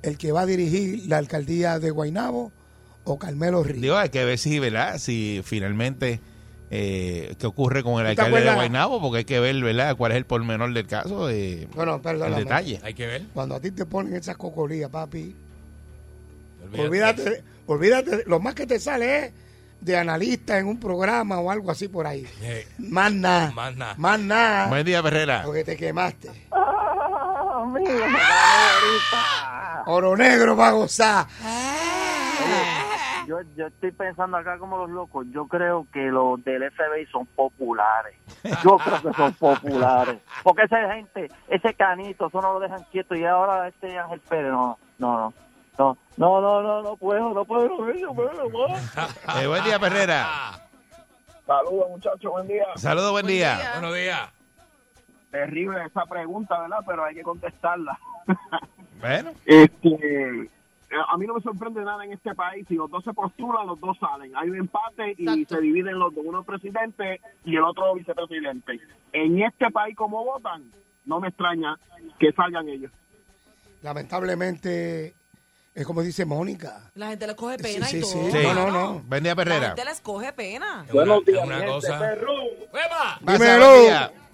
el 0.02 0.18
que 0.18 0.32
va 0.32 0.42
a 0.42 0.46
dirigir 0.48 1.04
la 1.08 1.18
alcaldía 1.18 1.78
de 1.80 1.92
Guaynabo 1.92 2.52
o 3.08 3.18
Carmelo 3.20 3.64
Ríos? 3.64 3.82
Digo, 3.82 3.98
hay 3.98 4.10
que 4.10 4.24
ver 4.26 4.38
si, 4.38 4.60
¿verdad? 4.60 4.98
Si 4.98 5.42
finalmente 5.44 6.20
eh, 6.70 7.36
qué 7.40 7.48
ocurre 7.48 7.82
con 7.84 7.94
el 8.06 8.16
¿Tú 8.16 8.16
te 8.16 8.22
alcalde 8.28 8.50
de? 8.50 8.54
Guaynabo, 8.56 9.02
porque 9.02 9.20
hay 9.20 9.26
que 9.26 9.40
ver, 9.40 9.56
¿verdad? 9.62 9.96
Cuál 9.96 10.12
es 10.12 10.18
el 10.18 10.26
pormenor 10.26 10.74
del 10.74 10.86
caso, 10.88 11.30
eh, 11.30 11.68
Bueno, 11.74 11.96
el 11.96 12.02
perdóname. 12.02 12.44
detalle. 12.44 12.80
Hay 12.84 12.94
que 12.94 13.08
ver. 13.08 13.24
Cuando 13.34 13.56
a 13.56 13.60
ti 13.60 13.72
te 13.72 13.86
ponen 13.86 14.14
esas 14.16 14.36
cocolías, 14.38 14.90
papi, 14.90 15.36
Olvídate. 16.64 16.82
olvídate, 16.88 17.44
olvídate, 17.68 18.24
lo 18.28 18.40
más 18.42 18.54
que 18.54 18.66
te 18.68 18.80
sale 18.80 19.26
es 19.28 19.34
de 19.80 19.96
analista 19.96 20.58
en 20.58 20.66
un 20.68 20.80
programa 20.80 21.40
o 21.40 21.50
algo 21.52 21.72
así 21.72 21.88
por 21.88 22.06
ahí. 22.08 22.28
Eh, 22.42 22.68
Más 22.80 23.14
nada. 23.14 23.52
Más 23.52 23.76
nada. 23.76 23.96
Más 23.98 24.20
nada. 24.20 24.68
Buen 24.68 24.86
día, 24.86 25.02
Ferrera. 25.04 25.44
Porque 25.46 25.64
te 25.64 25.78
quemaste. 25.78 26.30
Oro 29.86 30.18
negro 30.18 30.58
va 30.58 30.68
a 30.68 30.72
gozar. 30.72 31.28
Yo, 33.28 33.42
yo 33.58 33.68
estoy 33.68 33.92
pensando 33.92 34.38
acá 34.38 34.58
como 34.58 34.78
los 34.78 34.90
locos. 34.90 35.28
Yo 35.32 35.48
creo 35.48 35.86
que 35.92 36.00
los 36.06 36.42
del 36.46 36.72
FBI 36.72 37.06
son 37.12 37.26
populares. 37.26 38.16
Yo 38.64 38.78
creo 38.78 39.02
que 39.02 39.14
son 39.18 39.34
populares. 39.34 40.20
Porque 40.44 40.64
esa 40.64 40.94
gente, 40.94 41.30
ese 41.50 41.74
canito, 41.74 42.28
eso 42.28 42.42
no 42.42 42.54
lo 42.54 42.60
dejan 42.62 42.84
quieto. 42.90 43.16
Y 43.16 43.26
ahora 43.26 43.68
este 43.68 44.00
Ángel 44.00 44.22
Pérez, 44.22 44.50
no, 44.52 44.80
no, 44.98 45.20
no. 45.20 45.34
No, 45.78 45.96
no, 46.18 46.42
no, 46.42 46.62
no, 46.64 46.82
no 46.82 46.96
puedo, 46.96 47.34
no 47.34 47.44
puedo, 47.46 47.68
no 47.68 47.76
puedo, 48.16 48.34
no 48.34 48.50
puedo. 48.50 48.68
Eh, 49.40 49.46
buen 49.46 49.64
día, 49.66 49.78
Ferrera. 49.78 50.24
Ah, 50.26 50.60
Saludos, 51.46 51.90
muchachos, 51.90 52.32
buen 52.32 52.48
día. 52.48 52.66
Saludos, 52.78 53.12
buen, 53.12 53.26
Buen 53.26 53.36
día. 53.36 53.58
día. 53.58 53.72
buenos 53.74 53.94
días. 53.96 54.22
Terrible 55.32 55.86
esa 55.86 56.06
pregunta, 56.06 56.60
¿verdad? 56.62 56.80
Pero 56.88 57.04
hay 57.04 57.14
que 57.16 57.22
contestarla. 57.24 58.00
Bueno, 59.00 59.32
Este, 59.46 60.50
a 61.10 61.18
mí 61.18 61.26
no 61.28 61.34
me 61.36 61.42
sorprende 61.42 61.82
nada 61.84 62.04
en 62.06 62.14
este 62.14 62.34
país. 62.34 62.66
Si 62.68 62.76
los 62.76 62.90
dos 62.90 63.04
se 63.04 63.14
postulan, 63.14 63.68
los 63.68 63.80
dos 63.80 63.98
salen. 64.00 64.36
Hay 64.36 64.50
un 64.50 64.58
empate 64.58 65.16
y 65.18 65.24
Exacto. 65.24 65.56
se 65.56 65.62
dividen 65.62 66.00
los 66.00 66.14
dos. 66.16 66.24
Uno 66.26 66.44
presidente 66.44 67.20
y 67.46 67.56
el 67.56 67.64
otro 67.64 67.94
vicepresidente. 67.96 68.80
En 69.14 69.42
este 69.42 69.70
país, 69.72 69.96
como 69.96 70.24
votan, 70.24 70.72
no 71.06 71.20
me 71.20 71.28
extraña 71.30 71.78
que 72.20 72.32
salgan 72.32 72.68
ellos. 72.70 72.92
Lamentablemente, 73.82 75.14
es 75.76 75.86
como 75.86 76.02
dice 76.02 76.26
Mónica. 76.26 76.90
La 76.96 77.10
gente 77.10 77.28
les 77.28 77.36
coge 77.36 77.58
pena 77.58 77.86
Sí, 77.86 77.98
y 77.98 78.04
sí, 78.04 78.12
todo. 78.14 78.24
sí. 78.26 78.32
Sí. 78.32 78.44
No, 78.44 78.54
no, 78.54 78.72
no. 78.72 79.00
buen 79.08 79.24
día, 79.24 79.32
La 79.34 79.36
Perrera. 79.36 79.68
gente 79.68 79.86
les 79.86 80.02
coge 80.02 80.34
pena. 80.34 80.84
Una, 80.84 80.94
Buenos 80.94 81.26
días, 81.26 81.40
es 81.40 81.46
una 81.46 81.56
gente, 81.58 81.72
cosa. 81.72 82.00
Dímelo. 83.22 84.27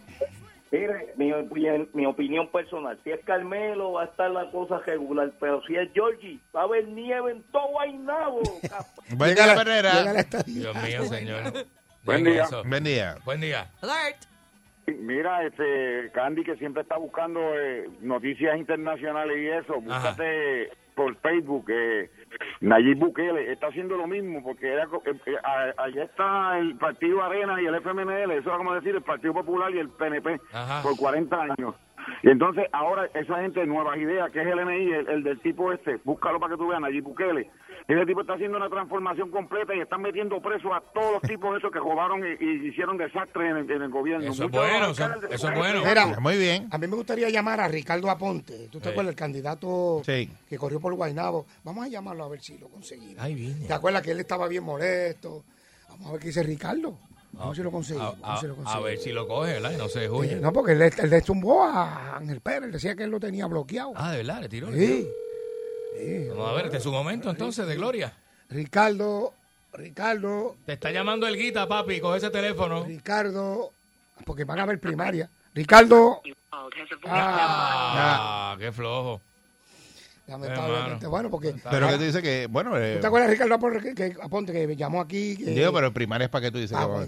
Mire, 0.74 1.14
mi, 1.18 1.32
opinión- 1.32 1.88
mi 1.94 2.06
opinión 2.08 2.48
personal, 2.52 3.00
si 3.04 3.12
es 3.12 3.24
Carmelo 3.26 3.92
va 3.92 4.02
a 4.02 4.06
estar 4.06 4.32
la 4.32 4.50
cosa 4.50 4.80
regular, 4.80 5.32
pero 5.40 5.62
si 5.68 5.76
es 5.76 5.88
Georgie, 5.94 6.40
va 6.56 6.62
a 6.62 6.64
haber 6.64 6.88
nieve 6.88 7.32
en 7.32 7.44
todo 7.52 7.68
Guaynabo. 7.68 8.42
Día, 10.04 10.14
la- 10.14 10.20
estadía. 10.20 10.62
Dios 10.72 10.76
mío, 10.84 11.04
señor. 11.06 11.44
Día. 12.24 12.48
Buen 12.66 12.84
día. 12.84 13.16
Buen 13.24 13.40
día. 13.42 13.70
Alert. 13.82 14.18
Mira, 14.88 15.46
este 15.46 16.12
Candy 16.12 16.44
que 16.44 16.56
siempre 16.58 16.82
está 16.82 16.98
buscando 16.98 17.40
eh, 17.58 17.88
noticias 18.02 18.58
internacionales 18.58 19.38
y 19.38 19.48
eso, 19.48 19.80
búscate 19.80 20.72
por 20.96 21.16
Facebook 21.18 21.66
eh, 21.70 22.10
Nayib 22.62 23.00
Bukele 23.00 23.52
está 23.52 23.68
haciendo 23.68 23.98
lo 23.98 24.08
mismo 24.08 24.44
porque 24.44 24.72
era 24.72 24.84
eh, 24.84 25.20
eh, 25.26 25.38
allá 25.78 26.04
está 26.04 26.58
el 26.60 26.76
Partido 26.78 27.22
Arena 27.24 27.62
y 27.62 27.66
el 27.66 27.76
FMNL, 27.76 28.32
eso 28.32 28.50
era 28.50 28.58
como 28.58 28.74
decir 28.74 28.96
el 28.96 29.02
Partido 29.02 29.34
Popular 29.34 29.74
y 29.74 29.80
el 29.80 29.90
PNP 29.90 30.40
Ajá. 30.52 30.82
por 30.84 30.96
40 30.98 31.42
años. 31.42 31.76
Y 32.24 32.30
entonces 32.30 32.66
ahora 32.72 33.10
esa 33.14 33.40
gente 33.42 33.60
de 33.62 33.66
nuevas 33.68 33.98
ideas, 33.98 34.32
que 34.32 34.42
es 34.42 34.48
el 34.48 34.66
NI, 34.66 34.92
el, 34.94 35.10
el 35.10 35.24
del 35.24 35.40
tipo 35.42 35.72
este, 35.72 35.98
búscalo 36.04 36.40
para 36.40 36.54
que 36.54 36.58
tú 36.58 36.68
veas, 36.68 36.82
Nayib 36.82 37.04
Bukele. 37.04 37.50
Ese 37.86 38.06
tipo 38.06 38.22
está 38.22 38.34
haciendo 38.36 38.56
una 38.58 38.70
transformación 38.70 39.30
completa 39.30 39.76
y 39.76 39.82
están 39.82 40.02
metiendo 40.02 40.42
presos 40.42 40.72
a 40.74 40.80
todos 40.94 41.14
los 41.14 41.22
tipos 41.24 41.58
esos 41.58 41.70
que 41.70 41.80
robaron 41.80 42.22
y, 42.26 42.44
y 42.44 42.68
hicieron 42.70 42.98
desastres 42.98 43.52
en 43.52 43.58
el, 43.58 43.72
en 43.72 43.82
el 43.82 43.90
gobierno. 43.90 44.26
Eso 44.32 44.46
es 44.46 44.52
bueno, 44.52 44.92
eso- 44.92 45.10
es 45.30 45.42
bueno. 45.54 45.82
Mira, 45.86 46.18
Muy 46.22 46.38
bien. 46.38 46.70
a 46.72 46.78
mí 46.78 46.88
me 46.88 46.96
gustaría 46.96 47.30
llamar 47.30 47.60
a 47.60 47.68
Ricardo 47.68 48.10
Aponte. 48.10 48.70
¿Tú 48.72 48.80
te 48.80 48.86
Sí. 48.86 48.92
acuerdas? 48.92 49.12
El 49.12 49.18
candidato 49.20 50.02
Sí. 50.06 50.30
que 50.48 50.58
corrió 50.58 50.80
por 50.80 50.94
Guaynabo. 50.94 51.46
Vamos 51.66 51.86
a 51.86 51.90
llamarlo 51.90 52.24
a 52.24 52.30
ver 52.30 52.40
si 52.40 52.58
lo 52.58 52.70
conseguimos. 52.70 53.22
¿Te 53.68 53.74
acuerdas 53.74 54.02
que 54.02 54.12
él 54.12 54.20
estaba 54.22 54.48
bien 54.48 54.64
molesto? 54.64 55.44
Vamos 55.90 56.08
a 56.08 56.12
ver 56.14 56.22
qué 56.22 56.28
dice 56.28 56.42
Ricardo. 56.44 56.98
Vamos 57.34 57.46
a 57.46 57.50
ver 57.50 57.56
si 57.56 57.64
lo 57.64 57.70
A, 57.70 57.72
conseguimos. 57.72 58.16
a- 58.24 58.28
a 58.28 58.32
ver 58.32 58.40
si 58.40 58.48
lo 58.48 58.54
a 58.54 58.56
conseguimos. 58.56 58.84
ver 58.86 58.98
si 59.00 59.12
lo 59.12 59.28
coge, 59.28 59.54
¿verdad? 59.54 59.72
Y 59.72 59.78
no 59.78 59.90
se 59.90 60.06
Eh, 60.06 60.10
huye. 60.10 60.36
no, 60.38 60.54
porque 60.54 60.72
él, 60.74 60.80
le- 60.80 60.88
él 60.98 61.10
le 61.10 61.22
tumbó 61.22 61.64
a 61.64 62.18
Ángel 62.18 62.42
Pérez. 62.42 62.72
Decía 62.72 62.96
que 62.96 63.04
él 63.04 63.10
lo 63.12 63.20
tenía 63.20 63.46
bloqueado. 63.48 63.94
Ah, 63.96 64.12
de 64.12 64.18
verdad, 64.18 64.42
le 64.42 64.50
tiró. 64.50 64.70
le 64.70 64.78
sí. 64.78 64.88
tiró. 64.88 65.10
sí. 65.98 66.28
Vamos 66.30 66.50
a 66.50 66.54
ver, 66.54 66.66
este 66.66 66.78
es 66.78 66.84
su 66.84 66.92
momento 66.92 67.30
entonces 67.30 67.66
de 67.68 67.76
gloria. 67.76 68.14
Ricardo, 68.50 69.34
Ricardo, 69.74 70.56
Te 70.66 70.74
está 70.74 70.92
llamando 70.92 71.26
el 71.28 71.36
guita, 71.36 71.68
papi, 71.68 72.00
coge 72.00 72.18
ese 72.20 72.30
teléfono. 72.30 72.84
Ricardo, 72.84 73.72
porque 74.26 74.44
van 74.44 74.60
a 74.60 74.66
ver 74.68 74.80
primaria. 74.80 75.30
Ricardo, 75.56 76.22
ah, 76.52 76.70
Ah, 78.54 78.56
qué 78.60 78.72
flojo. 78.72 79.22
Lamentablemente. 80.38 81.08
Bueno, 81.08 81.30
porque. 81.30 81.56
Pero 81.70 81.88
que 81.90 81.98
tú 81.98 82.04
dices 82.04 82.22
que, 82.22 82.48
bueno, 82.50 82.78
eh, 82.78 82.96
¿Tú 82.96 83.02
te 83.02 83.08
acuerdas, 83.08 83.30
Ricardo 83.30 83.56
Aponte, 83.56 83.80
que, 83.80 83.96
que- 83.96 84.16
Aponte, 84.22 84.52
que 84.54 84.68
me 84.68 84.76
llamó 84.76 85.02
aquí? 85.02 85.36
Que, 85.38 85.46
digo, 85.52 85.72
pero 85.74 85.94
primarias 85.94 86.30
para 86.30 86.46
que 86.46 86.52
tú 86.52 86.58
dices 86.60 86.78
a 86.78 86.82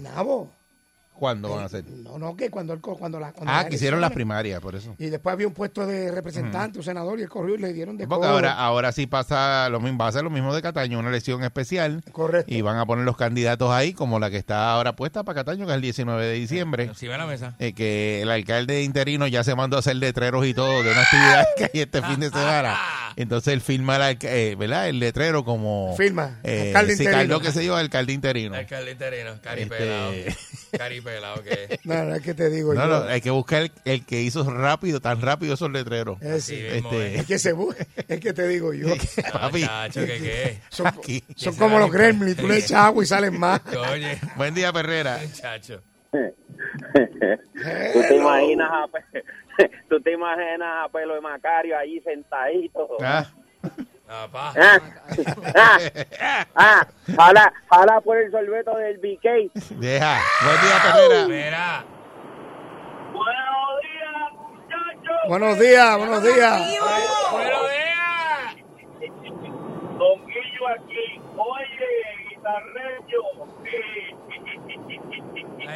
¿Cuándo 1.18 1.48
van 1.54 1.64
a 1.64 1.68
ser? 1.68 1.84
No, 1.88 2.18
no, 2.18 2.36
que 2.36 2.50
cuando 2.50 2.72
él 2.72 2.80
co- 2.80 2.96
cuando 2.96 3.18
la, 3.18 3.32
cuando 3.32 3.52
Ah, 3.52 3.56
las 3.62 3.66
que 3.66 3.76
hicieron 3.76 4.00
las 4.00 4.12
primarias, 4.12 4.60
por 4.60 4.74
eso. 4.74 4.94
Y 4.98 5.06
después 5.06 5.32
había 5.32 5.46
un 5.46 5.54
puesto 5.54 5.86
de 5.86 6.10
representante, 6.12 6.78
un 6.78 6.84
senador, 6.84 7.18
y 7.18 7.22
él 7.22 7.28
corrió 7.28 7.54
y 7.54 7.58
le 7.58 7.72
dieron 7.72 7.96
de 7.96 8.06
Porque 8.06 8.22
codo. 8.26 8.34
ahora, 8.34 8.52
ahora 8.52 8.92
sí 8.92 9.06
pasa 9.06 9.68
lo 9.70 9.80
mismo, 9.80 9.98
va 9.98 10.08
a 10.08 10.12
ser 10.12 10.24
lo 10.24 10.30
mismo 10.30 10.54
de 10.54 10.62
Cataño, 10.62 10.98
una 10.98 11.08
elección 11.08 11.42
especial. 11.42 12.02
Correcto. 12.12 12.52
Y 12.52 12.60
van 12.60 12.76
a 12.78 12.86
poner 12.86 13.04
los 13.04 13.16
candidatos 13.16 13.70
ahí, 13.70 13.92
como 13.94 14.18
la 14.18 14.30
que 14.30 14.36
está 14.36 14.70
ahora 14.72 14.94
puesta 14.94 15.24
para 15.24 15.36
Cataño, 15.36 15.64
que 15.66 15.72
es 15.72 15.76
el 15.76 15.82
19 15.82 16.26
de 16.26 16.32
diciembre. 16.34 16.84
Encima 16.84 17.12
de 17.12 17.18
la 17.18 17.26
mesa. 17.26 17.54
Eh, 17.58 17.72
que 17.72 18.22
el 18.22 18.30
alcalde 18.30 18.82
interino 18.82 19.26
ya 19.26 19.42
se 19.44 19.54
mandó 19.54 19.76
a 19.76 19.80
hacer 19.80 19.96
letreros 19.96 20.44
y 20.46 20.54
todo 20.54 20.82
de 20.82 20.90
una 20.92 21.00
actividad 21.02 21.46
que 21.56 21.64
hay 21.64 21.80
este 21.80 22.02
fin 22.02 22.20
de 22.20 22.28
semana. 22.30 22.76
Entonces 23.16 23.54
él 23.54 23.62
firma 23.62 23.96
el, 23.96 24.02
alca- 24.02 24.28
eh, 24.30 24.54
¿verdad? 24.56 24.88
el 24.88 24.98
letrero 24.98 25.42
como... 25.44 25.94
Firma, 25.96 26.38
Eh, 26.44 26.66
alcalde 26.68 26.96
sí, 26.96 27.02
interino. 27.04 27.18
Carlos, 27.34 27.40
que 27.42 27.52
se 27.52 27.62
lleva 27.62 27.78
alcalde 27.78 28.12
interino. 28.12 28.54
Alcalde 28.54 28.90
interino, 28.92 29.30
caripelado. 29.42 30.12
Este- 30.12 30.36
Caripelado 31.06 31.42
que 31.42 31.78
No, 31.84 32.04
no, 32.04 32.14
es 32.14 32.22
que 32.22 32.34
te 32.34 32.50
digo 32.50 32.74
No, 32.74 32.82
yo. 32.82 32.86
no, 33.04 33.08
hay 33.08 33.20
que 33.20 33.30
buscar 33.30 33.62
el, 33.62 33.72
el 33.84 34.04
que 34.04 34.20
hizo 34.22 34.42
rápido, 34.50 35.00
tan 35.00 35.20
rápido 35.22 35.54
esos 35.54 35.70
letreros. 35.70 36.20
Ese. 36.20 36.70
mismo 36.72 36.90
Este, 36.92 37.14
Es 37.16 37.26
que 37.26 37.38
se 37.38 37.54
bu- 37.54 37.76
es 38.08 38.20
que 38.20 38.32
te 38.32 38.46
digo 38.48 38.72
yo. 38.74 38.88
papi, 39.32 39.62
Chacho, 39.66 40.00
que 40.00 40.18
qué. 40.18 40.60
Son, 40.68 40.86
aquí. 40.88 41.22
son 41.36 41.54
como 41.56 41.78
los 41.78 41.90
gremlins, 41.92 42.36
tú 42.36 42.46
le 42.48 42.58
echas 42.58 42.72
agua 42.72 43.02
y 43.04 43.06
salen 43.06 43.38
más. 43.38 43.60
Oye, 43.92 44.18
Buen 44.36 44.54
día, 44.54 44.72
Perrera. 44.72 45.20
chacho. 45.32 45.82
¿Tú 46.12 48.00
te 48.08 48.16
imaginas 48.16 48.70
a, 48.72 48.86
Pe- 48.88 49.70
tú 49.88 50.00
te 50.00 50.12
imaginas 50.12 50.84
a 50.84 50.88
Pelo 50.90 51.14
de 51.14 51.20
Macario 51.20 51.76
ahí 51.78 52.00
sentadito? 52.00 52.88
Ah, 53.02 53.26
Papá. 54.06 54.52
Ah, 54.56 54.78
ah, 55.56 55.78
ah, 56.54 56.86
jala, 57.16 57.52
jala 57.68 58.00
por 58.02 58.16
el 58.18 58.30
sorbeto 58.30 58.76
del 58.76 58.98
BK. 58.98 59.50
deja. 59.80 60.20
Buen 60.44 60.60
día, 60.60 60.76
Perrera. 60.82 61.26
Mira. 61.28 61.84
Buenos 63.12 63.80
días, 63.82 64.32
muchachos. 64.32 65.28
Buenos 65.28 65.58
días, 65.58 65.98
buenos 65.98 66.22
días. 66.22 66.60
Buenos 67.32 67.62
días. 67.70 68.56
Don 69.98 70.26
Guillo 70.26 70.68
aquí. 70.68 71.20
Oye, 71.36 71.88
guitarreño. 72.30 73.22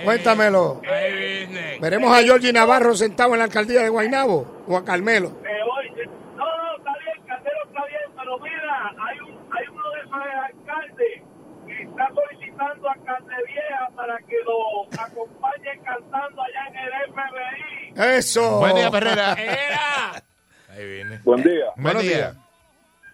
Cuéntamelo. 0.05 0.81
viene, 0.81 0.95
Ahí 0.95 1.13
viene. 1.47 1.79
Veremos 1.81 2.17
a 2.17 2.23
Georgie 2.23 2.53
Navarro 2.53 2.95
sentado 2.95 3.33
en 3.33 3.39
la 3.39 3.45
alcaldía 3.47 3.83
de 3.83 3.89
Guaynabo 3.89 4.63
o 4.69 4.77
a 4.77 4.85
Carmelo. 4.85 5.29
Eh, 5.45 5.63
oye, 5.79 6.07
no, 6.37 6.45
no, 6.47 6.77
está 6.77 6.93
bien, 6.99 7.27
Caldero 7.27 7.59
está 7.67 7.85
bien, 7.87 8.01
pero 8.17 8.39
mira, 8.39 8.95
hay, 8.99 9.19
un, 9.21 9.39
hay 9.53 9.67
uno 9.69 9.91
de 9.91 10.01
esos 10.01 10.13
alcaldes 10.45 11.23
que 11.67 11.83
está 11.83 12.09
solicitando 12.15 12.89
a 12.91 12.95
Caldevieja 13.05 13.91
para 13.97 14.19
que 14.19 14.37
lo 14.45 14.85
acompañe 15.03 15.81
cantando 15.85 16.43
allá 16.43 16.67
en 16.69 16.77
el 16.77 16.93
FBI. 17.13 17.90
Eso. 18.01 18.59
Buen 18.61 18.75
día, 18.77 18.91
Perrera. 18.91 19.33
Era. 19.39 20.23
Ahí 20.71 20.87
viene. 20.87 21.21
Buen 21.25 21.43
día. 21.43 21.67
Buen 21.77 21.83
Buenos 21.83 22.03
día. 22.03 22.17
días. 22.17 22.37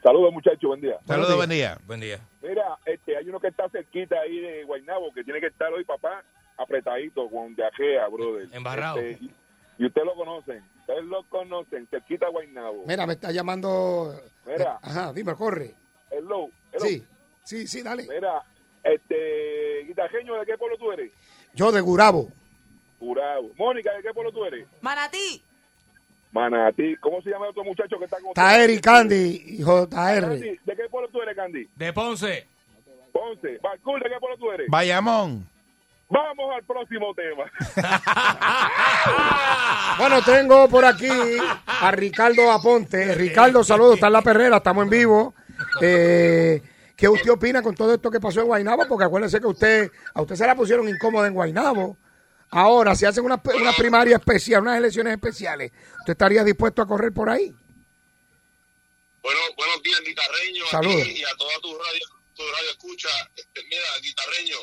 Saludos, 0.03 0.33
muchachos. 0.33 0.63
Buen 0.63 0.81
día. 0.81 0.99
Saludos, 1.07 1.35
buen 1.37 1.51
día. 1.51 1.79
Buen 1.87 2.01
día. 2.01 2.21
Mira, 2.43 2.79
este, 2.85 3.17
hay 3.17 3.29
uno 3.29 3.41
que 3.41 3.49
está 3.49 3.69
cerquita 3.71 4.17
ahí 4.21 4.39
de 4.41 4.65
Guaynabo 4.65 5.13
que 5.13 5.25
tiene 5.25 5.41
que 5.41 5.47
estar 5.49 5.73
hoy, 5.73 5.85
papá, 5.85 6.23
apretadito 6.57 7.29
con 7.29 7.55
de 7.57 7.67
ajea, 7.67 8.07
brother. 8.09 8.49
Embarrado. 8.53 8.99
Este, 8.99 9.25
y, 9.25 9.35
y 9.79 9.87
ustedes 9.87 10.07
lo 10.07 10.15
conocen. 10.15 10.63
Ustedes 10.81 11.05
lo 11.05 11.25
conocen. 11.29 11.89
Cerquita 11.89 12.27
de 12.27 12.33
Guaynabo. 12.33 12.85
Mira, 12.87 13.07
me 13.07 13.15
está 13.15 13.33
llamando. 13.33 14.15
Mira. 14.47 14.79
Ajá, 14.81 15.13
dime, 15.13 15.35
corre. 15.35 15.75
Hello. 16.11 16.49
hello. 16.73 16.85
Sí, 16.87 17.05
sí, 17.43 17.67
sí, 17.67 17.83
dale. 17.83 18.07
Mira, 18.09 18.43
este, 18.85 19.83
guitarreño, 19.89 20.37
¿de 20.39 20.47
qué 20.47 20.57
pueblo 20.57 20.77
tú 20.79 20.93
eres? 20.93 21.11
Yo 21.55 21.73
de 21.73 21.81
Gurabo. 21.81 22.29
Mónica, 23.57 23.93
¿de 23.93 24.03
qué 24.03 24.13
pueblo 24.13 24.33
tú 24.33 24.45
eres? 24.45 24.67
Manatí. 24.81 25.43
Manatí. 26.33 26.97
¿Cómo 26.97 27.23
se 27.23 27.31
llama 27.31 27.47
el 27.47 27.51
otro 27.51 27.65
muchacho 27.65 27.99
que 27.99 28.05
está 28.05 28.19
con 28.21 28.35
Taeri 28.35 28.81
Candy, 28.81 29.57
hijo 29.59 29.89
Taeri. 29.89 30.59
¿De 30.65 30.77
qué 30.77 30.89
pueblo 30.91 31.09
tú 31.11 31.23
eres, 31.23 31.37
Candy? 31.37 31.69
De 31.75 31.93
Ponce. 31.93 32.47
Ponce. 33.13 33.59
Barcul, 33.63 34.01
¿de 34.01 34.11
qué 34.11 34.17
pueblo 34.21 34.37
tú 34.39 34.51
eres? 34.53 34.69
Bayamón. 34.69 35.49
Vamos 36.09 36.55
al 36.55 36.63
próximo 36.65 37.15
tema. 37.15 37.51
Bueno, 39.99 40.21
tengo 40.23 40.69
por 40.69 40.85
aquí 40.85 41.09
a 41.67 41.91
Ricardo 41.91 42.53
Aponte. 42.53 43.15
Ricardo, 43.15 43.65
saludos, 43.65 43.95
está 43.95 44.09
en 44.09 44.13
la 44.13 44.21
perrera, 44.21 44.59
estamos 44.59 44.85
en 44.85 44.91
vivo. 44.91 45.35
Eh, 45.81 46.63
¿Qué 46.95 47.09
usted 47.09 47.31
opina 47.31 47.63
con 47.63 47.75
todo 47.75 47.95
esto 47.95 48.11
que 48.11 48.21
pasó 48.21 48.41
en 48.41 48.47
Guaynabo? 48.47 48.87
Porque 48.89 49.05
acuérdese 49.05 49.41
que 49.41 49.47
usted, 49.47 49.91
a 50.13 50.21
usted 50.21 50.35
se 50.35 50.47
la 50.47 50.55
pusieron 50.55 50.87
incómoda 50.87 51.27
en 51.29 51.35
Guaynabo. 51.35 51.97
Ahora, 52.51 52.95
si 52.95 53.05
hacen 53.05 53.25
una, 53.25 53.41
una 53.55 53.73
primaria 53.73 54.17
especial, 54.17 54.63
unas 54.63 54.79
elecciones 54.79 55.13
especiales, 55.15 55.73
¿usted 56.01 56.13
estaría 56.13 56.45
dispuesto 56.45 56.83
a 56.83 56.87
correr 56.87 57.13
por 57.13 57.29
ahí? 57.29 57.53
Bueno, 59.23 59.41
buenos 59.57 59.83
días, 59.83 60.01
guitarreño. 60.03 60.65
a 60.67 60.71
Saludos. 60.71 61.03
ti 61.05 61.11
Y 61.11 61.25
a 61.25 61.37
toda 61.37 61.59
tu 61.61 61.77
radio, 61.77 62.07
tu 62.35 62.43
radio 62.49 62.71
escucha. 62.71 63.09
Este, 63.35 63.65
mira, 63.65 63.85
guitarreño, 64.01 64.59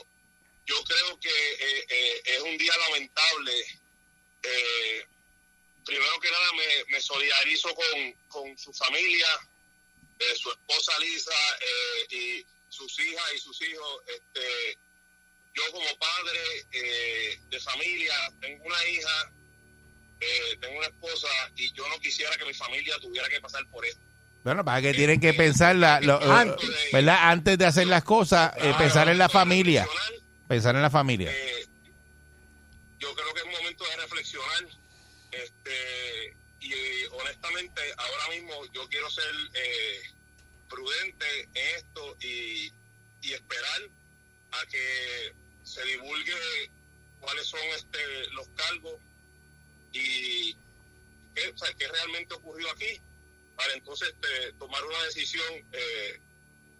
yo 0.65 0.75
creo 0.85 1.19
que 1.19 1.29
eh, 1.29 1.85
eh, 1.89 2.21
es 2.25 2.41
un 2.41 2.57
día 2.57 2.71
lamentable. 2.87 3.65
Eh, 4.43 5.05
primero 5.85 6.19
que 6.21 6.31
nada, 6.31 6.53
me, 6.53 6.93
me 6.93 7.01
solidarizo 7.01 7.75
con, 7.75 8.13
con 8.29 8.57
su 8.57 8.71
familia, 8.73 9.27
eh, 10.19 10.35
su 10.35 10.49
esposa 10.49 10.97
Lisa 10.99 11.31
y 12.11 12.45
sus 12.69 12.97
hijas 12.99 13.25
y 13.35 13.39
sus 13.39 13.61
hijos. 13.61 14.01
Este, 14.07 14.77
yo 15.53 15.63
como 15.71 15.85
padre 15.97 16.39
eh, 16.71 17.39
de 17.49 17.59
familia 17.59 18.13
tengo 18.41 18.63
una 18.65 18.87
hija 18.87 19.31
eh, 20.19 20.57
tengo 20.61 20.77
una 20.77 20.87
esposa 20.87 21.27
y 21.55 21.71
yo 21.73 21.87
no 21.89 21.99
quisiera 21.99 22.35
que 22.37 22.45
mi 22.45 22.53
familia 22.53 22.95
tuviera 22.99 23.27
que 23.29 23.41
pasar 23.41 23.67
por 23.69 23.85
esto. 23.85 24.01
Bueno, 24.43 24.63
para 24.65 24.81
que 24.81 24.93
tienen 24.93 25.19
que 25.19 25.33
pensar, 25.33 25.75
la, 25.75 25.99
lo- 26.01 26.19
Antes. 26.21 26.69
¿verdad? 26.91 27.17
Antes 27.29 27.57
de 27.57 27.65
hacer 27.65 27.87
las 27.87 28.03
cosas, 28.03 28.53
eh, 28.57 28.73
pensar 28.77 29.07
en 29.09 29.17
la 29.17 29.27
familia. 29.29 29.87
Pensar 30.47 30.75
en 30.75 30.81
la 30.81 30.89
familia. 30.89 31.31
Eh, 31.31 31.65
yo 32.99 33.13
creo 33.15 33.33
que 33.33 33.39
es 33.41 33.45
momento 33.57 33.83
de 33.85 33.95
reflexionar. 33.97 34.67
Este, 35.31 36.37
y 36.59 36.73
eh, 36.73 37.07
honestamente, 37.11 37.81
ahora 37.97 38.27
mismo 38.29 38.53
yo 38.73 38.87
quiero 38.89 39.09
ser 39.09 39.25
eh, 39.55 40.01
prudente 40.69 41.25
en 41.53 41.75
esto 41.77 42.17
y, 42.21 42.71
y 43.21 43.33
esperar 43.33 43.81
a 44.61 44.65
que 44.67 45.33
se 45.63 45.83
divulgue 45.85 46.71
cuáles 47.19 47.47
son 47.47 47.61
este, 47.75 48.27
los 48.31 48.47
cargos 48.49 48.95
y 49.91 50.53
qué, 51.35 51.53
sea, 51.55 51.73
qué 51.73 51.87
realmente 51.87 52.33
ocurrió 52.35 52.69
aquí 52.71 52.99
para 53.55 53.73
entonces 53.73 54.09
este, 54.09 54.53
tomar 54.53 54.83
una 54.83 55.03
decisión. 55.03 55.65
eh, 55.71 56.19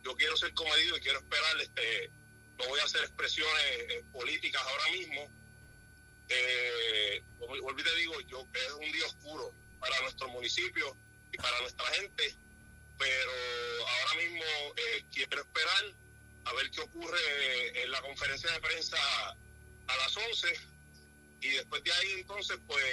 yo 0.03 0.15
quiero 0.15 0.35
ser 0.35 0.53
comedido 0.53 0.97
y 0.97 0.99
quiero 0.99 1.19
esperar, 1.19 1.61
este, 1.61 2.11
no 2.57 2.67
voy 2.67 2.79
a 2.79 2.83
hacer 2.83 3.01
expresiones 3.01 3.63
eh, 3.89 4.03
políticas 4.11 4.61
ahora 4.61 4.91
mismo. 4.91 5.31
Eh, 6.29 7.23
te 7.83 7.95
digo, 7.95 8.19
yo 8.21 8.47
es 8.53 8.71
un 8.73 8.91
día 8.91 9.05
oscuro 9.05 9.53
para 9.79 9.99
nuestro 10.01 10.27
municipio 10.29 10.95
y 11.31 11.37
para 11.37 11.59
nuestra 11.61 11.85
gente, 11.95 12.35
pero 12.97 13.31
ahora 13.87 14.23
mismo 14.23 14.45
eh, 14.77 15.05
quiero 15.11 15.41
esperar 15.41 15.95
a 16.45 16.53
ver 16.53 16.69
qué 16.71 16.81
ocurre 16.81 17.83
en 17.83 17.91
la 17.91 18.01
conferencia 18.01 18.51
de 18.51 18.59
prensa 18.59 18.97
a 19.29 19.97
las 19.97 20.17
11 20.17 20.47
y 21.41 21.49
después 21.49 21.83
de 21.83 21.91
ahí 21.91 22.11
entonces 22.19 22.57
pues 22.67 22.83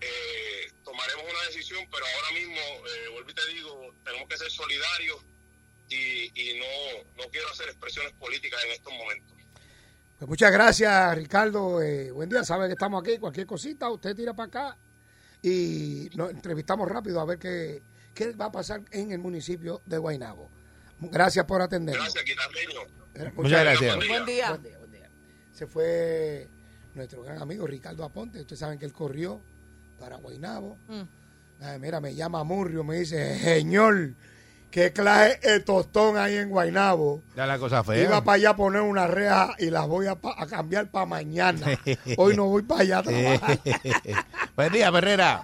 eh, 0.00 0.72
tomaremos 0.84 1.24
una 1.24 1.46
decisión, 1.48 1.84
pero 1.90 2.04
ahora 2.04 2.38
mismo, 2.38 2.54
eh, 2.54 3.08
vuelvo 3.12 3.30
y 3.30 3.34
te 3.34 3.46
digo, 3.54 3.94
tenemos 4.04 4.28
que 4.28 4.36
ser 4.36 4.50
solidarios 4.50 5.24
y, 5.88 6.30
y 6.34 6.58
no, 6.58 7.22
no 7.22 7.30
quiero 7.30 7.48
hacer 7.50 7.68
expresiones 7.68 8.12
políticas 8.14 8.62
en 8.64 8.72
estos 8.72 8.92
momentos. 8.92 9.36
Pues 10.18 10.28
muchas 10.28 10.52
gracias, 10.52 11.14
Ricardo. 11.16 11.82
Eh, 11.82 12.10
buen 12.10 12.28
día, 12.28 12.44
sabe 12.44 12.66
que 12.66 12.72
estamos 12.72 13.02
aquí. 13.02 13.18
Cualquier 13.18 13.46
cosita, 13.46 13.90
usted 13.90 14.14
tira 14.14 14.34
para 14.34 14.46
acá 14.48 14.78
y 15.42 16.08
nos 16.14 16.30
entrevistamos 16.30 16.88
rápido 16.88 17.20
a 17.20 17.24
ver 17.24 17.38
qué, 17.38 17.82
qué 18.14 18.32
va 18.32 18.46
a 18.46 18.52
pasar 18.52 18.82
en 18.90 19.12
el 19.12 19.18
municipio 19.18 19.82
de 19.84 19.98
Guaynabo. 19.98 20.50
Gracias 21.00 21.44
por 21.44 21.60
atendernos. 21.62 22.12
Gracias. 22.14 22.24
Eh, 23.14 23.32
Muchas 23.34 23.60
gracias. 23.62 23.96
Buen 23.96 24.26
día. 24.26 24.50
Buen 24.50 24.62
día, 24.62 24.78
buen 24.78 24.90
día. 24.92 25.10
Se 25.52 25.66
fue 25.66 26.48
nuestro 26.94 27.22
gran 27.22 27.40
amigo 27.40 27.66
Ricardo 27.66 28.04
Aponte. 28.04 28.40
Ustedes 28.40 28.58
saben 28.60 28.78
que 28.78 28.84
él 28.86 28.92
corrió 28.92 29.40
para 29.98 30.16
Guaynabo. 30.16 30.78
Mm. 30.88 31.02
Ay, 31.62 31.78
mira, 31.78 32.00
me 32.00 32.14
llama 32.14 32.44
Murrio, 32.44 32.84
me 32.84 32.96
dice, 32.96 33.38
señor, 33.38 34.12
qué 34.70 34.92
clase 34.92 35.38
de 35.42 35.60
tostón 35.60 36.18
hay 36.18 36.36
en 36.36 36.50
Guaynabo. 36.50 37.22
Ya 37.34 37.46
la 37.46 37.58
cosa 37.58 37.82
fea. 37.82 38.02
Iba 38.02 38.22
para 38.22 38.34
allá 38.36 38.50
a 38.50 38.56
poner 38.56 38.82
una 38.82 39.06
reja 39.06 39.54
y 39.58 39.70
las 39.70 39.86
voy 39.86 40.06
a, 40.06 40.16
pa- 40.16 40.34
a 40.36 40.46
cambiar 40.46 40.90
para 40.90 41.06
mañana. 41.06 41.66
Hoy 42.18 42.36
no 42.36 42.44
voy 42.46 42.62
para 42.62 42.82
allá 42.82 42.98
a 42.98 43.02
trabajar. 43.02 43.58
Buen 44.56 44.72
día, 44.72 44.88
Herrera. 44.88 45.40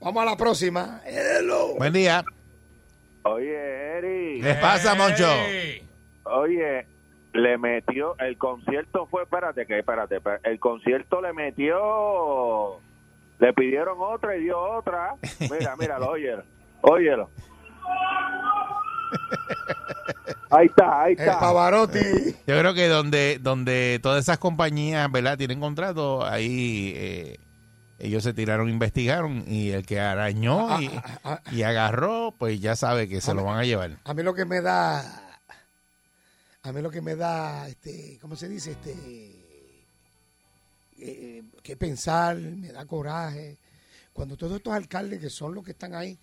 Vamos 0.00 0.22
a 0.22 0.26
la 0.26 0.36
próxima. 0.36 1.02
Hello. 1.04 1.74
Buen 1.76 1.92
día. 1.92 2.24
Oye, 3.22 3.98
Eri. 3.98 4.40
¿Qué 4.40 4.54
pasa, 4.54 4.94
Moncho? 4.94 5.28
Oye, 6.24 6.86
le 7.32 7.58
metió, 7.58 8.16
el 8.18 8.38
concierto 8.38 9.06
fue, 9.06 9.22
espérate, 9.22 9.66
que 9.66 9.78
espérate, 9.78 10.16
espérate, 10.16 10.50
el 10.50 10.58
concierto 10.58 11.20
le 11.20 11.32
metió, 11.32 12.80
le 13.38 13.52
pidieron 13.52 13.96
otra 14.00 14.36
y 14.36 14.44
dio 14.44 14.58
otra. 14.58 15.14
Mira, 15.50 15.76
míralo, 15.76 16.08
óyelo, 16.10 16.42
óyelo. 16.82 17.30
Ahí 20.50 20.66
está, 20.66 21.02
ahí 21.02 21.12
El 21.14 21.20
está. 21.20 21.40
Pavarotti. 21.40 22.34
Yo 22.46 22.58
creo 22.58 22.74
que 22.74 22.88
donde 22.88 23.38
donde 23.40 24.00
todas 24.02 24.22
esas 24.22 24.38
compañías, 24.38 25.10
¿verdad? 25.10 25.38
Tienen 25.38 25.60
contrato, 25.60 26.24
ahí 26.24 26.92
eh, 26.96 27.38
ellos 28.00 28.22
se 28.22 28.32
tiraron, 28.32 28.68
investigaron 28.68 29.44
y 29.46 29.70
el 29.70 29.86
que 29.86 30.00
arañó 30.00 30.80
y, 30.80 30.90
y 31.52 31.62
agarró, 31.62 32.34
pues 32.38 32.60
ya 32.60 32.76
sabe 32.76 33.08
que 33.08 33.20
se 33.20 33.34
lo 33.34 33.44
van 33.44 33.58
a 33.58 33.64
llevar. 33.64 33.98
A 34.04 34.14
mí 34.14 34.22
lo 34.22 34.34
que 34.34 34.44
me 34.44 34.60
da, 34.60 35.38
a 36.62 36.72
mí 36.72 36.82
lo 36.82 36.90
que 36.90 37.00
me 37.00 37.16
da, 37.16 37.68
este, 37.68 38.18
¿cómo 38.20 38.36
se 38.36 38.48
dice? 38.48 38.72
Este, 38.72 38.94
eh, 40.98 41.42
que 41.62 41.76
pensar, 41.76 42.36
me 42.36 42.72
da 42.72 42.84
coraje. 42.84 43.58
Cuando 44.12 44.36
todos 44.36 44.56
estos 44.56 44.72
alcaldes 44.72 45.20
que 45.20 45.30
son 45.30 45.54
los 45.54 45.64
que 45.64 45.70
están 45.70 45.94
ahí, 45.94 46.18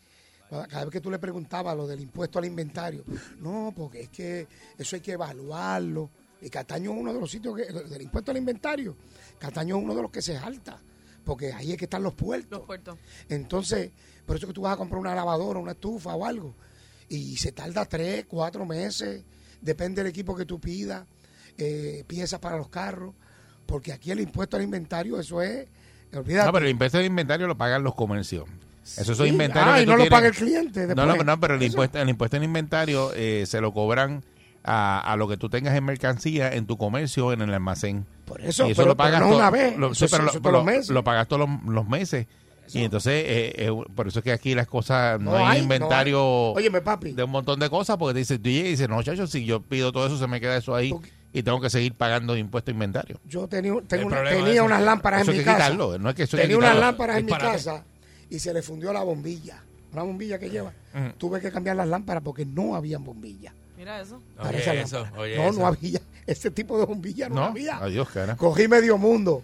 cada 0.50 0.68
cada 0.68 0.86
vez 0.86 0.92
que 0.92 1.02
tú 1.02 1.10
le 1.10 1.20
preguntabas 1.20 1.76
lo 1.76 1.88
del 1.88 2.00
impuesto 2.00 2.40
al 2.40 2.46
inventario, 2.46 3.04
no, 3.40 3.74
porque 3.76 4.02
es 4.02 4.10
que 4.10 4.48
eso 4.78 4.96
hay 4.96 5.02
que 5.02 5.14
evaluarlo. 5.14 6.10
Y 6.40 6.50
Cataño 6.50 6.92
es 6.92 6.98
uno 7.00 7.14
de 7.14 7.20
los 7.20 7.32
sitios 7.32 7.56
que, 7.56 7.66
del 7.66 8.02
impuesto 8.04 8.30
al 8.30 8.38
inventario, 8.38 8.96
Cataño 9.40 9.78
es 9.78 9.84
uno 9.84 9.96
de 9.96 10.02
los 10.04 10.12
que 10.12 10.22
se 10.22 10.38
salta, 10.38 10.80
porque 11.28 11.54
ahí 11.54 11.74
es 11.74 11.78
que 11.78 11.86
están 11.86 12.02
los 12.02 12.14
puertos. 12.16 12.50
Los 12.60 12.66
puertos. 12.66 12.98
Entonces, 13.30 13.92
por 14.26 14.38
eso 14.38 14.48
que 14.48 14.54
tú 14.54 14.62
vas 14.62 14.74
a 14.74 14.78
comprar 14.78 15.00
una 15.00 15.14
lavadora, 15.14 15.60
una 15.60 15.74
estufa 15.74 16.16
o 16.16 16.26
algo, 16.26 16.56
y 17.10 17.38
se 17.38 17.52
tarda 17.52 17.86
tres, 17.86 18.26
cuatro 18.28 18.66
meses, 18.66 19.24
depende 19.62 20.02
del 20.02 20.10
equipo 20.10 20.36
que 20.36 20.46
tú 20.46 20.60
pidas, 20.60 21.06
eh, 21.58 22.04
piezas 22.08 22.40
para 22.40 22.58
los 22.58 22.70
carros, 22.70 23.14
porque 23.66 23.92
aquí 23.94 24.10
el 24.12 24.20
impuesto 24.22 24.58
al 24.58 24.64
inventario, 24.64 25.20
eso 25.20 25.42
es, 25.42 25.68
olvídate. 26.14 26.48
No, 26.48 26.54
pero 26.54 26.66
el 26.66 26.72
impuesto 26.72 26.98
de 26.98 27.06
inventario 27.06 27.46
lo 27.48 27.58
pagan 27.58 27.84
los 27.84 27.94
comercios. 27.96 28.46
Esos 28.84 29.18
son 29.18 29.26
Sí, 29.26 29.32
inventarios 29.34 29.76
ah, 29.76 29.82
y 29.82 29.86
no 29.86 29.92
lo 29.94 29.98
tienes. 30.04 30.12
paga 30.12 30.28
el 30.28 30.34
cliente 30.34 30.80
No, 30.82 30.88
después. 30.96 31.18
no, 31.18 31.24
no, 31.26 31.40
pero 31.42 31.56
el 31.56 31.62
Eso- 31.62 31.72
impuesto, 31.74 32.00
el 32.00 32.08
impuesto 32.10 32.38
en 32.38 32.44
inventario 32.46 33.12
eh, 33.16 33.44
se 33.46 33.60
lo 33.60 33.74
cobran 33.74 34.24
a, 34.64 35.00
a 35.00 35.16
lo 35.18 35.28
que 35.28 35.36
tú 35.36 35.50
tengas 35.50 35.76
en 35.76 35.84
mercancía 35.84 36.54
en 36.54 36.66
tu 36.68 36.78
comercio 36.78 37.34
en 37.34 37.42
el 37.42 37.54
almacén. 37.54 38.06
Por 38.28 38.42
eso, 38.42 38.70
Y 38.70 38.74
pero- 38.76 38.96
pero 38.96 39.20
no 39.22 39.36
una 39.36 39.50
vez, 39.50 39.76
lo- 39.78 39.92
eso- 39.94 40.06
sí, 40.08 40.12
pero 40.12 40.26
eso 40.28 40.36
lo- 40.36 40.42
todos 40.42 40.54
los 40.54 40.62
lo- 40.62 40.64
meses. 40.66 40.90
Lo 40.90 41.04
pagas 41.04 41.28
todos 41.28 41.48
los, 41.50 41.64
los 41.74 41.88
meses. 41.88 42.28
Y 42.74 42.84
entonces, 42.84 43.14
eh, 43.26 43.54
eh, 43.56 43.72
por 43.96 44.10
eso 44.10 44.20
es 44.20 44.24
que 44.26 44.34
aquí 44.34 44.54
las 44.54 44.68
cosas, 44.68 45.20
no, 45.22 45.32
No 45.32 45.38
hay, 45.38 45.46
hay, 45.46 45.58
no 45.60 45.64
inventario 45.64 46.50
hay. 46.50 46.56
Óyeme, 46.58 46.82
papi. 46.82 47.14
de 47.14 47.24
un 47.24 47.32
montón 47.32 47.60
de 47.62 47.70
cosas, 47.70 47.96
porque 47.96 48.14
te 48.16 48.20
dice, 48.20 48.38
tú 48.38 48.50
dices, 48.50 48.90
no, 48.90 49.02
chacho, 49.02 49.26
si 49.26 49.46
yo 49.46 49.62
pido 49.62 49.94
todo 49.94 50.06
eso, 50.06 50.18
se 50.18 50.28
me 50.28 50.42
queda 50.42 50.58
eso 50.58 50.76
ahí 50.76 50.94
y 51.32 51.44
tengo 51.44 51.62
que 51.62 51.70
seguir 51.70 51.94
pagando 51.94 52.36
impuesto 52.36 52.70
a 52.70 52.74
inventario. 52.74 53.22
Yo 53.24 53.48
tenía, 53.48 53.74
tengo 53.88 54.08
una- 54.08 54.24
tenía 54.26 54.64
unas 54.64 54.82
lámparas 54.82 55.22
eso 55.22 55.32
en 55.32 55.38
mi 55.38 55.44
casa. 55.46 55.58
quitarlo, 55.58 55.98
no 55.98 56.10
es 56.10 56.16
que 56.16 56.24
eso 56.24 56.36
hay 56.36 56.42
que 56.42 56.48
tenía 56.50 56.58
unas 56.58 56.78
lámparas 56.78 57.18
en 57.20 57.26
mi 57.26 57.32
casa 57.32 57.86
y 58.30 58.40
se 58.40 58.54
le 58.54 58.62
fundió 58.62 58.92
la 58.92 59.04
bombilla. 59.04 59.64
Una 59.94 60.04
bombilla 60.04 60.38
que 60.38 60.50
lleva. 60.50 60.74
Ujú. 60.94 61.14
Tuve 61.18 61.40
que 61.40 61.50
cambiar 61.50 61.78
las 61.78 61.88
lámparas 61.88 62.22
porque 62.22 62.46
no 62.46 62.76
habían 62.76 63.02
bombillas. 63.06 63.54
Mira 63.78 64.02
eso. 64.02 64.22
Oye 64.40 64.82
eso, 64.82 65.06
oye 65.18 65.38
no, 65.38 65.50
eso. 65.50 65.60
no 65.60 65.68
había. 65.68 66.02
Ese 66.28 66.52
tipo 66.52 66.78
de 66.80 66.86
bombilla 66.86 67.30
no, 67.30 67.36
No, 67.36 67.44
había. 67.46 67.78
adiós, 67.78 68.10
cara. 68.10 68.36
Cogí 68.36 68.68
medio 68.68 68.98
mundo. 68.98 69.44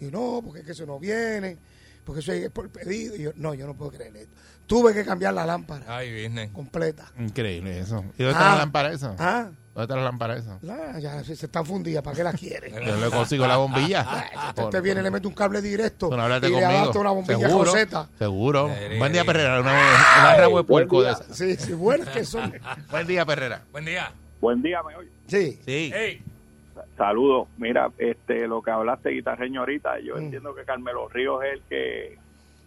Y 0.00 0.06
no, 0.06 0.40
porque 0.44 0.60
es 0.60 0.66
que 0.66 0.72
eso 0.72 0.84
no 0.86 0.98
viene. 0.98 1.56
Porque 2.04 2.20
eso 2.20 2.32
es 2.32 2.50
por 2.50 2.68
pedido. 2.70 3.14
Y 3.16 3.22
yo, 3.22 3.30
no, 3.36 3.54
yo 3.54 3.66
no 3.66 3.74
puedo 3.74 3.92
creer 3.92 4.16
esto. 4.16 4.34
Tuve 4.66 4.92
que 4.94 5.04
cambiar 5.04 5.34
la 5.34 5.46
lámpara 5.46 5.84
Ay, 5.86 6.10
business. 6.24 6.50
completa. 6.50 7.12
Increíble 7.18 7.78
eso. 7.78 8.04
¿Y 8.18 8.22
dónde 8.22 8.24
Ah. 8.24 8.30
está 8.30 8.50
la 8.50 8.56
lámpara 8.56 8.92
esa? 8.92 9.14
Ah. 9.18 9.50
¿Dónde 9.74 9.82
está 9.82 9.96
la 9.96 10.02
lámpara 10.04 10.36
esa? 10.36 10.58
La- 10.62 10.98
ya 11.00 11.24
se, 11.24 11.34
se 11.34 11.46
están 11.46 11.66
fundidas. 11.66 12.02
¿Para 12.02 12.16
qué 12.16 12.22
la 12.22 12.32
quiere? 12.32 12.70
Yo 12.86 12.96
le 12.96 13.10
consigo 13.10 13.46
la 13.46 13.56
bombilla. 13.56 14.04
Ah, 14.06 14.54
Usted 14.56 14.80
viene, 14.82 15.02
le 15.02 15.10
mete 15.10 15.26
un 15.26 15.34
cable 15.34 15.60
directo 15.60 16.08
no 16.16 16.26
y 16.28 16.30
le 16.30 16.40
conmigo. 16.40 16.66
adapta 16.68 16.98
una 17.00 17.10
bombilla 17.10 17.38
seguro, 17.48 17.64
roseta. 17.64 18.08
Seguro. 18.18 18.68
Eh, 18.70 18.96
Buen 18.98 19.12
día, 19.12 19.22
eh, 19.22 19.24
Perrera. 19.24 19.60
Una, 19.60 19.72
una 19.72 20.36
rabo 20.36 20.58
de 20.58 20.64
puerco 20.64 21.02
de 21.02 21.10
esa. 21.10 21.24
Sí, 21.34 21.56
sí, 21.56 21.72
buenas 21.72 22.08
que 22.10 22.24
son. 22.24 22.52
Buen 22.90 23.06
día, 23.06 23.26
Perrera. 23.26 23.62
Buen 23.72 23.84
día. 23.84 24.12
Buen 24.40 24.62
día, 24.62 24.80
me 24.82 24.94
oye. 24.94 25.08
Sí. 25.26 25.58
Sí. 25.64 25.90
Hey. 25.92 26.22
Saludos. 26.96 27.48
Mira, 27.56 27.90
este, 27.98 28.46
lo 28.46 28.62
que 28.62 28.70
hablaste 28.70 29.10
guitarreño 29.10 29.60
ahorita, 29.60 29.98
yo 30.00 30.14
Mm. 30.16 30.18
entiendo 30.18 30.54
que 30.54 30.64
Carmelo 30.64 31.08
Ríos 31.08 31.42
es 31.44 31.52
el 31.54 31.62
que, 31.68 32.18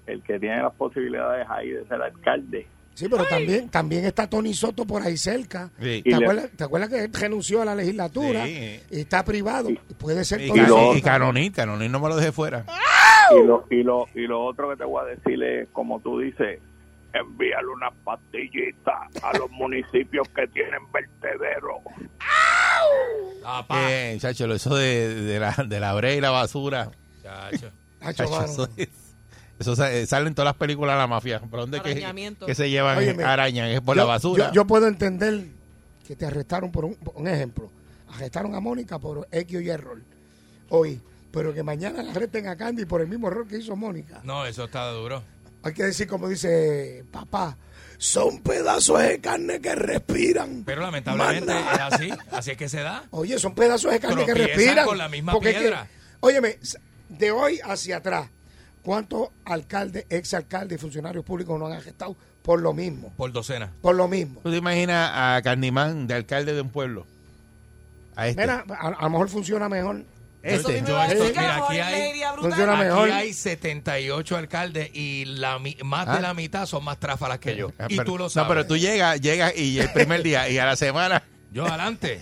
el 0.07 0.21
que 0.23 0.39
tiene 0.39 0.61
las 0.61 0.73
posibilidades 0.73 1.47
ahí 1.49 1.69
de 1.69 1.85
ser 1.87 2.01
alcalde. 2.01 2.67
Sí, 2.97 3.07
pero 3.07 3.25
también, 3.27 3.69
también 3.69 4.05
está 4.05 4.27
Tony 4.27 4.55
Soto 4.55 4.83
por 4.83 5.03
ahí 5.03 5.17
cerca. 5.17 5.69
Sí. 5.79 6.01
¿Te, 6.01 6.15
acuerdas, 6.15 6.49
¿Te 6.57 6.63
acuerdas 6.63 6.89
que 6.89 7.03
él 7.03 7.13
renunció 7.13 7.61
a 7.61 7.65
la 7.65 7.75
legislatura? 7.75 8.43
Sí. 8.47 8.79
Y 8.89 9.01
está 9.01 9.23
privado. 9.23 9.69
Puede 9.99 10.25
ser 10.25 10.41
Y, 10.41 10.47
Tony 10.47 10.65
Soto. 10.65 10.97
y 10.97 11.01
Canonit, 11.03 11.55
Canonit 11.55 11.91
no 11.91 11.99
me 11.99 12.09
lo 12.09 12.15
dejé 12.15 12.31
fuera. 12.31 12.65
Y 13.29 13.45
lo, 13.45 13.67
y, 13.69 13.83
lo, 13.83 14.07
y 14.15 14.21
lo 14.21 14.43
otro 14.43 14.71
que 14.71 14.77
te 14.77 14.83
voy 14.83 15.03
a 15.03 15.09
decir 15.09 15.43
es, 15.43 15.67
como 15.73 15.99
tú 15.99 16.21
dices, 16.21 16.59
envíale 17.13 17.67
unas 17.67 17.93
pastillitas 18.03 18.95
a 19.21 19.37
los 19.37 19.51
municipios 19.51 20.27
que 20.29 20.47
tienen 20.47 20.81
vertedero. 20.91 21.81
Eh, 23.75 24.17
chacho, 24.19 24.51
eso 24.51 24.75
de, 24.75 25.13
de 25.13 25.39
la, 25.39 25.55
de 25.67 25.79
la 25.79 25.93
brea 25.93 26.15
y 26.15 26.19
la 26.21 26.31
basura. 26.31 26.89
Chacho. 27.21 27.71
Hacho, 28.01 28.23
Chacho, 28.25 28.29
mano. 28.31 28.67
Eso 29.59 29.73
eh, 29.85 30.05
sale 30.05 30.27
en 30.27 30.35
todas 30.35 30.47
las 30.47 30.55
películas 30.57 30.95
de 30.95 30.99
la 30.99 31.07
mafia. 31.07 31.39
¿Por 31.39 31.59
dónde 31.61 31.81
que, 31.81 31.91
Arañamiento. 31.91 32.45
que 32.45 32.55
se 32.55 32.69
llevan 32.69 32.97
Óyeme, 32.97 33.23
arañas? 33.23 33.69
Es 33.69 33.81
por 33.81 33.95
yo, 33.95 34.01
la 34.03 34.05
basura. 34.07 34.47
Yo, 34.47 34.53
yo 34.53 34.67
puedo 34.67 34.87
entender 34.87 35.47
que 36.07 36.15
te 36.15 36.25
arrestaron 36.25 36.71
por 36.71 36.85
un, 36.85 36.95
por 36.95 37.15
un 37.15 37.27
ejemplo. 37.27 37.69
Arrestaron 38.13 38.55
a 38.55 38.59
Mónica 38.59 38.99
por 38.99 39.27
X 39.31 39.61
y 39.61 39.69
error. 39.69 40.01
Hoy, 40.69 41.01
pero 41.31 41.53
que 41.53 41.63
mañana 41.63 42.01
la 42.03 42.11
arresten 42.11 42.47
a 42.47 42.55
Candy 42.55 42.85
por 42.85 43.01
el 43.01 43.07
mismo 43.07 43.27
error 43.27 43.47
que 43.47 43.57
hizo 43.57 43.75
Mónica. 43.75 44.21
No, 44.23 44.45
eso 44.45 44.65
está 44.65 44.89
duro. 44.91 45.23
Hay 45.63 45.73
que 45.73 45.83
decir, 45.83 46.07
como 46.07 46.29
dice 46.29 47.03
papá, 47.11 47.57
son 47.97 48.39
pedazos 48.41 49.01
de 49.01 49.19
carne 49.19 49.59
que 49.59 49.73
respiran. 49.75 50.63
Pero 50.65 50.81
lamentablemente 50.81 51.53
Manda. 51.53 51.73
es 51.87 51.93
así. 51.93 52.09
Así 52.31 52.51
es 52.51 52.57
que 52.57 52.69
se 52.69 52.81
da. 52.81 53.03
Oye, 53.11 53.39
son 53.39 53.53
pedazos 53.55 53.91
de 53.91 53.99
carne 53.99 54.25
que 54.25 54.33
respiran. 54.33 54.85
con 54.85 54.97
la 54.97 55.09
misma 55.09 55.33
es 55.33 55.39
que- 55.39 55.51
piedra. 55.53 55.87
óyeme, 56.21 56.57
de 57.09 57.31
hoy 57.31 57.59
hacia 57.63 57.97
atrás, 57.97 58.29
¿cuántos 58.87 59.27
alcaldes, 59.43 60.05
exalcaldes 60.09 60.77
y 60.77 60.81
funcionarios 60.81 61.25
públicos 61.25 61.59
no 61.59 61.67
han 61.67 61.73
arrestado 61.73 62.15
por 62.41 62.61
lo 62.61 62.71
mismo? 62.73 63.11
Por 63.17 63.33
docena. 63.33 63.69
Por 63.81 63.95
lo 63.95 64.07
mismo. 64.07 64.39
¿Tú 64.41 64.49
te 64.49 64.55
imaginas 64.55 65.11
a 65.13 65.41
Candimán 65.43 66.07
de 66.07 66.13
alcalde 66.13 66.53
de 66.53 66.61
un 66.61 66.69
pueblo? 66.69 67.05
A 68.15 68.29
este. 68.29 68.41
Mira, 68.41 68.63
a, 68.79 68.87
a 68.87 69.01
lo 69.03 69.09
mejor 69.09 69.27
funciona 69.29 69.67
mejor. 69.67 70.03
Este. 70.41 70.81
Yo 70.87 71.03
estoy- 71.03 71.27
mira, 71.29 71.57
aquí 71.57 71.77
hay, 71.79 72.21
Funciona 72.39 72.73
aquí 72.75 72.83
mejor. 72.85 73.11
hay 73.11 73.33
78 73.33 74.37
alcaldes 74.37 74.89
y 74.93 75.25
la, 75.25 75.59
mi- 75.59 75.75
más 75.83 76.07
Ah. 76.07 76.15
de 76.15 76.21
la 76.21 76.33
mitad 76.33 76.65
son 76.65 76.85
más 76.85 76.97
tráfalas 76.97 77.39
que 77.39 77.57
yo. 77.57 77.73
Ah, 77.77 77.87
Y 77.89 77.97
tú 77.97 78.17
lo 78.17 78.29
sabes. 78.29 78.47
No, 78.47 78.53
pero 78.55 78.65
tú 78.65 78.77
llegas, 78.77 79.19
llegas 79.19 79.53
y 79.57 79.79
el 79.79 79.91
primer 79.91 80.23
día 80.23 80.47
y 80.49 80.57
a 80.57 80.65
la 80.65 80.77
semana. 80.77 81.21
Yo 81.51 81.65
adelante. 81.65 82.21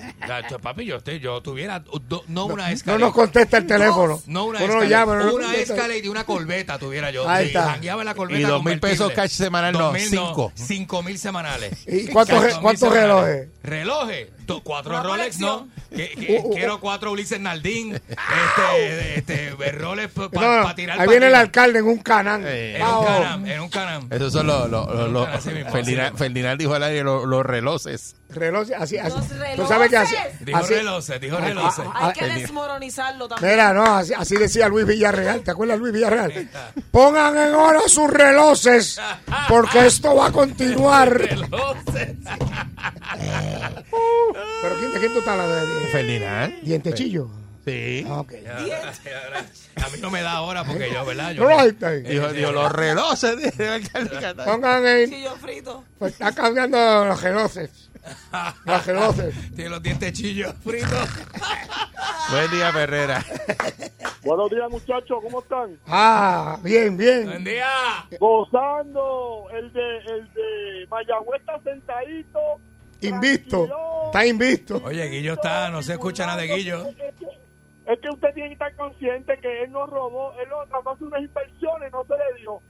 Yo, 0.50 0.60
papi, 0.60 0.86
yo, 0.86 0.98
estoy, 0.98 1.20
yo 1.20 1.42
tuviera 1.42 1.80
do- 1.80 2.24
no, 2.28 2.46
una 2.46 2.68
No 2.68 2.74
escala. 2.74 2.98
nos 3.00 3.14
contesta 3.14 3.58
el 3.58 3.66
teléfono. 3.66 4.22
No 4.28 4.46
una 4.46 4.60
llama, 4.86 5.18
no 5.18 5.26
nos 5.26 5.34
una. 5.36 5.56
Escalade 5.56 6.02
y 6.04 6.08
una 6.08 6.24
corbeta 6.26 6.78
tuviera 6.78 7.10
yo. 7.12 7.28
Ahí 7.28 7.46
Y 7.46 7.48
está. 7.48 7.66
la 8.06 8.12
Y 8.40 8.42
dos 8.44 8.64
mil 8.64 8.80
pesos 8.80 9.12
cash 9.14 9.32
semanal, 9.32 9.74
no, 9.74 9.92
mil 9.92 10.02
cinco. 10.10 10.52
Cinco 10.56 11.04
mil 11.04 11.18
semanales. 11.18 11.72
¿Y 11.88 12.08
cuántos 12.08 12.58
cuántos 12.60 12.94
relojes? 12.94 13.48
Relojes. 13.64 14.28
Cuatro 14.64 15.02
Rolex, 15.04 15.40
¿no? 15.40 15.68
Que- 15.96 16.10
que- 16.10 16.42
Uh, 16.44 16.48
uh, 16.50 16.54
quiero 16.56 16.80
cuatro 16.80 17.12
Ulises 17.12 17.40
Naldín. 17.40 17.96
Este, 17.96 19.20
este, 19.20 19.72
Rolex 19.72 20.12
para 20.14 20.30
No, 20.62 20.68
no, 20.68 20.76
tirar 20.76 21.00
ahí 21.00 21.06
pa' 21.06 21.12
viene 21.12 21.28
el 21.28 21.36
arriba. 21.36 21.40
alcalde 21.46 21.80
en 21.80 21.86
un 21.88 22.00
canán. 22.00 22.44
Eh, 22.46 22.78
En 22.78 22.84
un 22.86 23.06
canam, 23.06 23.46
en 23.46 23.60
un 23.62 23.70
canam. 23.70 24.08
Esos 24.12 24.34
son 24.34 24.48
los. 24.48 24.70
los, 24.70 24.88
los- 24.94 25.12
los- 25.12 25.28
Ferdinand. 25.72 26.18
Ferdinand 26.18 26.60
dijo 26.60 26.74
al 26.74 26.84
aire 26.84 27.04
los, 27.04 27.26
los 27.26 27.46
relojes. 27.46 28.16
Reloj, 28.30 28.68
así, 28.78 28.98
así. 28.98 29.16
Los 29.16 29.28
Tú 29.56 29.68
sabes 29.68 29.90
que 29.90 29.98
así. 29.98 30.16
relojes. 30.16 30.46
Dijo 30.46 30.58
así- 30.58 30.74
relojes, 30.74 31.22
dijo 31.22 31.38
Ah, 31.38 31.42
relojes. 31.46 31.86
ah, 31.88 32.08
Hay 32.08 32.14
que 32.14 32.26
el- 32.26 32.34
desmoronizarlo 32.42 33.28
también. 33.28 33.52
Mira, 33.52 33.74
no, 33.74 33.84
así, 33.98 34.14
así 34.14 34.36
decía 34.36 34.68
Luis 34.68 34.86
Villarreal. 34.86 35.42
¿Te 35.42 35.52
acuerdas 35.52 35.80
Luis 35.80 35.94
Villarreal? 35.94 36.50
Pongan 36.92 37.38
en 37.38 37.54
hora 37.54 37.82
sus 37.88 38.10
relojes 38.10 39.00
porque 39.48 39.86
esto 39.86 40.16
va 40.16 40.28
a 40.28 40.32
continuar. 40.32 41.12
Relojes. 41.14 42.16
Pero 44.62 44.76
¿quién, 44.80 44.94
¿de 44.94 45.00
quién 45.00 45.14
tú 45.14 45.20
estás 45.20 45.34
hablando? 45.40 45.56
¿De- 45.56 45.80
de- 45.82 45.88
Ferdinand. 45.88 46.62
¿Dientechillo? 46.62 47.30
Sí. 47.66 48.06
Ah, 48.08 48.20
ok. 48.20 48.34
A 49.84 49.90
mí 49.90 49.98
no 50.00 50.12
me 50.12 50.22
da 50.22 50.34
ahora 50.34 50.64
porque 50.64 50.92
yo, 50.92 51.04
¿verdad? 51.04 51.32
Yo 51.32 51.44
No 51.44 51.50
lo 51.50 51.58
oíste 51.64 51.86
ahí. 51.86 52.02
Dijo, 52.04 52.32
dijo, 52.32 52.52
los 52.52 52.72
relojes. 52.72 53.38
dijo 53.38 53.74
el. 53.74 54.36
Pongan 54.46 54.86
en. 54.86 55.10
Chillo 55.10 55.36
frito. 55.38 55.84
Pues 55.98 56.14
está 56.14 56.32
cambiando 56.32 57.06
los 57.06 57.22
relojes. 57.22 57.90
Los 58.66 58.86
relojes. 58.86 59.34
Tiene 59.56 59.70
los 59.72 59.82
dientes 59.82 60.14
chillos 60.14 60.54
fritos. 60.64 60.92
Buen 62.32 62.52
día, 62.52 62.72
Ferrera. 62.72 63.26
Buenos 64.24 64.50
días, 64.52 64.70
muchachos, 64.70 65.20
¿cómo 65.24 65.40
están? 65.42 65.80
Ah, 65.88 66.58
bien, 66.62 66.98
bien. 66.98 67.26
Buen 67.26 67.44
día. 67.44 67.68
Gozando, 68.20 69.48
el 69.54 69.72
de, 69.74 69.98
el 69.98 70.34
de 70.34 70.88
Mayagüez 70.90 71.42
está 71.42 71.60
sentadito. 71.64 72.40
Invisto. 73.08 73.68
Está 74.06 74.26
invisto. 74.26 74.82
Oye, 74.84 75.08
Guillo 75.08 75.34
está, 75.34 75.70
no 75.70 75.82
se 75.82 75.94
escucha 75.94 76.26
nada 76.26 76.42
de 76.42 76.48
Guillo. 76.48 76.86
Es 77.86 78.00
que, 78.00 78.10
usted 78.10 78.34
tiene 78.34 78.50
que 78.50 78.54
estar 78.54 78.76
consciente 78.76 79.38
que 79.40 79.64
él 79.64 79.72
no 79.72 79.86
robó, 79.86 80.34
él 80.42 80.50
no 80.50 80.66
trató 80.68 80.92
hacer 80.92 81.08
unas 81.08 81.22
inversiones, 81.22 81.92
no 81.92 82.04
se 82.06 82.14
le 82.14 82.42
dio. 82.42 82.62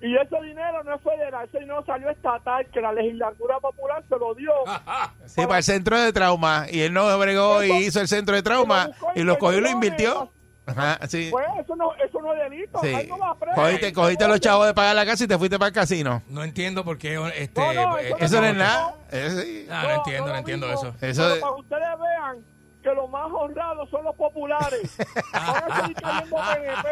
Y 0.00 0.14
ese 0.16 0.40
dinero 0.42 0.84
no 0.84 0.94
es 0.94 1.02
federal, 1.02 1.48
ese 1.48 1.58
dinero 1.60 1.82
salió 1.86 2.10
estatal, 2.10 2.66
que 2.72 2.80
la 2.80 2.92
legislatura 2.92 3.58
popular 3.60 4.04
se 4.08 4.16
lo 4.18 4.34
dio. 4.34 4.52
Sí, 5.26 5.42
para 5.42 5.58
el 5.58 5.64
centro 5.64 6.00
de 6.00 6.10
trauma. 6.12 6.66
Y 6.70 6.80
él 6.80 6.92
no 6.94 7.18
bregó 7.18 7.62
y 7.62 7.70
hizo 7.70 8.00
el 8.00 8.08
centro 8.08 8.34
de 8.34 8.42
trauma. 8.42 8.90
Y 9.14 9.22
lo 9.22 9.36
cogió 9.38 9.58
y 9.58 9.60
lo 9.60 9.68
invirtió. 9.68 10.32
Ajá, 10.68 10.98
sí. 11.08 11.28
Pues 11.30 11.46
eso 11.62 11.74
no, 11.76 11.94
eso 11.94 12.20
no 12.20 12.32
es 12.34 12.50
delito, 12.50 12.78
Sí. 12.82 12.88
él 12.94 13.08
no 13.08 13.18
va 13.18 13.34
preso. 13.38 13.54
Cogiste, 13.54 13.92
cogiste 13.92 14.28
los 14.28 14.40
chavos 14.40 14.66
de 14.66 14.74
pagar 14.74 14.94
la 14.94 15.06
casa 15.06 15.24
y 15.24 15.26
te 15.26 15.38
fuiste 15.38 15.58
para 15.58 15.68
el 15.68 15.74
casino. 15.74 16.22
No 16.28 16.44
entiendo 16.44 16.84
por 16.84 16.98
qué 16.98 17.14
este. 17.36 17.60
No, 17.60 17.72
no, 17.72 17.98
este- 17.98 18.24
Eso 18.24 18.40
no 18.40 18.46
es 18.46 18.54
nada. 18.56 18.94
Eso 19.10 19.40
sí. 19.40 19.66
Ah, 19.70 19.82
no 19.84 19.90
entiendo, 19.96 20.28
no 20.28 20.36
entiendo 20.36 20.66
eso. 20.72 20.94
Eso 21.00 21.22
Pero 21.22 21.34
de- 21.34 21.40
para 21.40 21.54
que 21.54 21.60
ustedes 21.60 21.88
vean 22.00 22.44
que 22.82 22.90
los 22.94 23.10
más 23.10 23.26
honrados 23.32 23.90
son 23.90 24.04
los 24.04 24.14
populares. 24.14 24.96
Van 25.32 25.72
a 25.72 25.80
seguir 25.80 25.96
cayendo 25.96 26.36
PNP. 26.54 26.88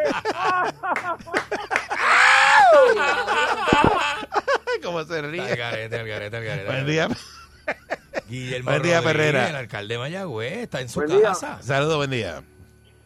¿Cómo 4.82 5.04
se 5.04 5.18
El 5.18 5.30
ríe? 5.30 5.56
garete, 5.56 5.96
el 6.00 6.08
garete, 6.08 6.36
el 6.38 6.44
garete. 6.44 6.66
Buen 6.66 6.86
día. 6.86 7.08
Guillermo 8.28 8.70
Buen 8.70 8.82
día, 8.82 9.00
Rodríguez, 9.00 9.26
Herrera. 9.28 9.48
El 9.50 9.56
alcalde 9.56 9.94
de 9.94 9.98
Mayagüez 9.98 10.52
está 10.58 10.80
en 10.80 10.88
su 10.88 11.00
Buen 11.00 11.10
día. 11.18 11.28
casa. 11.28 11.58
Saludos, 11.62 11.96
buen 11.96 12.10
día. 12.10 12.42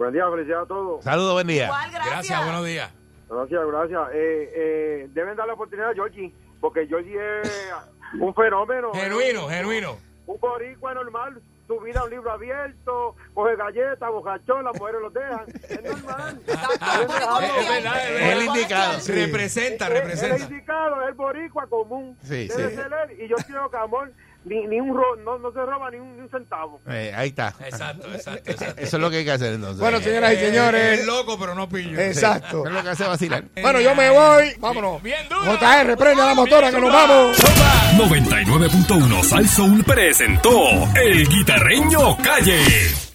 Buen 0.00 0.14
día, 0.14 0.24
felicidades 0.30 0.64
a 0.64 0.66
todos. 0.66 1.04
Saludos, 1.04 1.34
buen 1.34 1.46
día. 1.46 1.66
Igual, 1.66 1.90
gracias. 1.90 2.14
Gracias, 2.14 2.44
buenos 2.44 2.64
días. 2.64 2.90
Gracias, 3.28 3.66
gracias. 3.66 4.00
Eh, 4.14 4.52
eh, 4.54 5.08
deben 5.12 5.36
dar 5.36 5.46
la 5.46 5.52
oportunidad 5.52 5.90
a 5.90 5.92
Georgie, 5.92 6.32
porque 6.58 6.86
Georgie 6.86 7.18
es 7.42 7.70
un 8.18 8.34
fenómeno. 8.34 8.94
Genuino, 8.94 9.46
genuino. 9.46 9.98
Un 10.24 10.40
boricua 10.40 10.94
normal, 10.94 11.42
su 11.66 11.78
vida 11.80 12.02
un 12.02 12.08
libro 12.08 12.32
abierto, 12.32 13.14
coge 13.34 13.56
galletas, 13.56 14.10
bocachón, 14.10 14.64
las 14.64 14.74
mujeres 14.80 15.02
lo 15.02 15.10
dejan. 15.10 15.44
Es 15.68 15.82
normal. 15.82 16.40
Es 16.46 17.08
verdad, 17.08 17.44
es 17.44 17.68
verdad. 17.68 18.32
El 18.32 18.42
indicado. 18.46 19.00
Sí. 19.00 19.12
Representa, 19.12 19.86
Él 19.88 19.92
es 19.92 19.98
representa. 20.00 20.38
indicado, 20.44 21.02
es 21.02 21.08
el 21.08 21.14
boricua 21.14 21.66
común. 21.66 22.16
Sí, 22.22 22.48
Debe 22.48 22.70
sí. 22.70 22.74
ser 22.74 22.90
él. 23.10 23.20
Y 23.20 23.28
yo 23.28 23.36
creo 23.46 23.70
que 23.70 23.76
amor, 23.76 24.10
ni, 24.44 24.66
ni 24.66 24.80
un 24.80 24.94
ro- 24.96 25.16
no, 25.24 25.38
no 25.38 25.52
se 25.52 25.58
roba 25.60 25.90
ni 25.90 25.98
un, 25.98 26.16
ni 26.16 26.22
un 26.22 26.30
centavo. 26.30 26.80
Eh, 26.88 27.12
ahí 27.14 27.28
está. 27.28 27.54
Exacto, 27.64 28.08
exacto, 28.14 28.50
exacto. 28.50 28.80
Eso 28.82 28.96
es 28.96 29.00
lo 29.02 29.10
que 29.10 29.16
hay 29.18 29.24
que 29.24 29.32
hacer 29.32 29.54
entonces. 29.54 29.80
Bueno, 29.80 30.00
señoras 30.00 30.32
y 30.32 30.34
Es 30.36 30.40
señores. 30.40 31.06
loco, 31.06 31.38
pero 31.38 31.54
no 31.54 31.68
pillo. 31.68 31.98
Exacto. 32.00 32.66
Es 32.66 32.72
lo 32.72 32.82
que 32.82 32.88
hace 32.88 33.04
vacilar. 33.04 33.44
Bueno, 33.60 33.80
yo 33.80 33.94
me 33.94 34.08
voy. 34.10 34.52
Vámonos. 34.58 35.02
Bien 35.02 35.28
duro. 35.28 35.42
JR, 35.58 35.96
prende 35.96 36.24
la 36.24 36.34
motora 36.34 36.70
que 36.70 36.80
nos 36.80 36.92
vamos. 36.92 37.36
99.1 37.98 39.22
Sal 39.22 39.48
Soul 39.48 39.84
presentó 39.84 40.50
El 40.96 41.26
Guitarreño 41.28 42.16
Calle. 42.18 43.09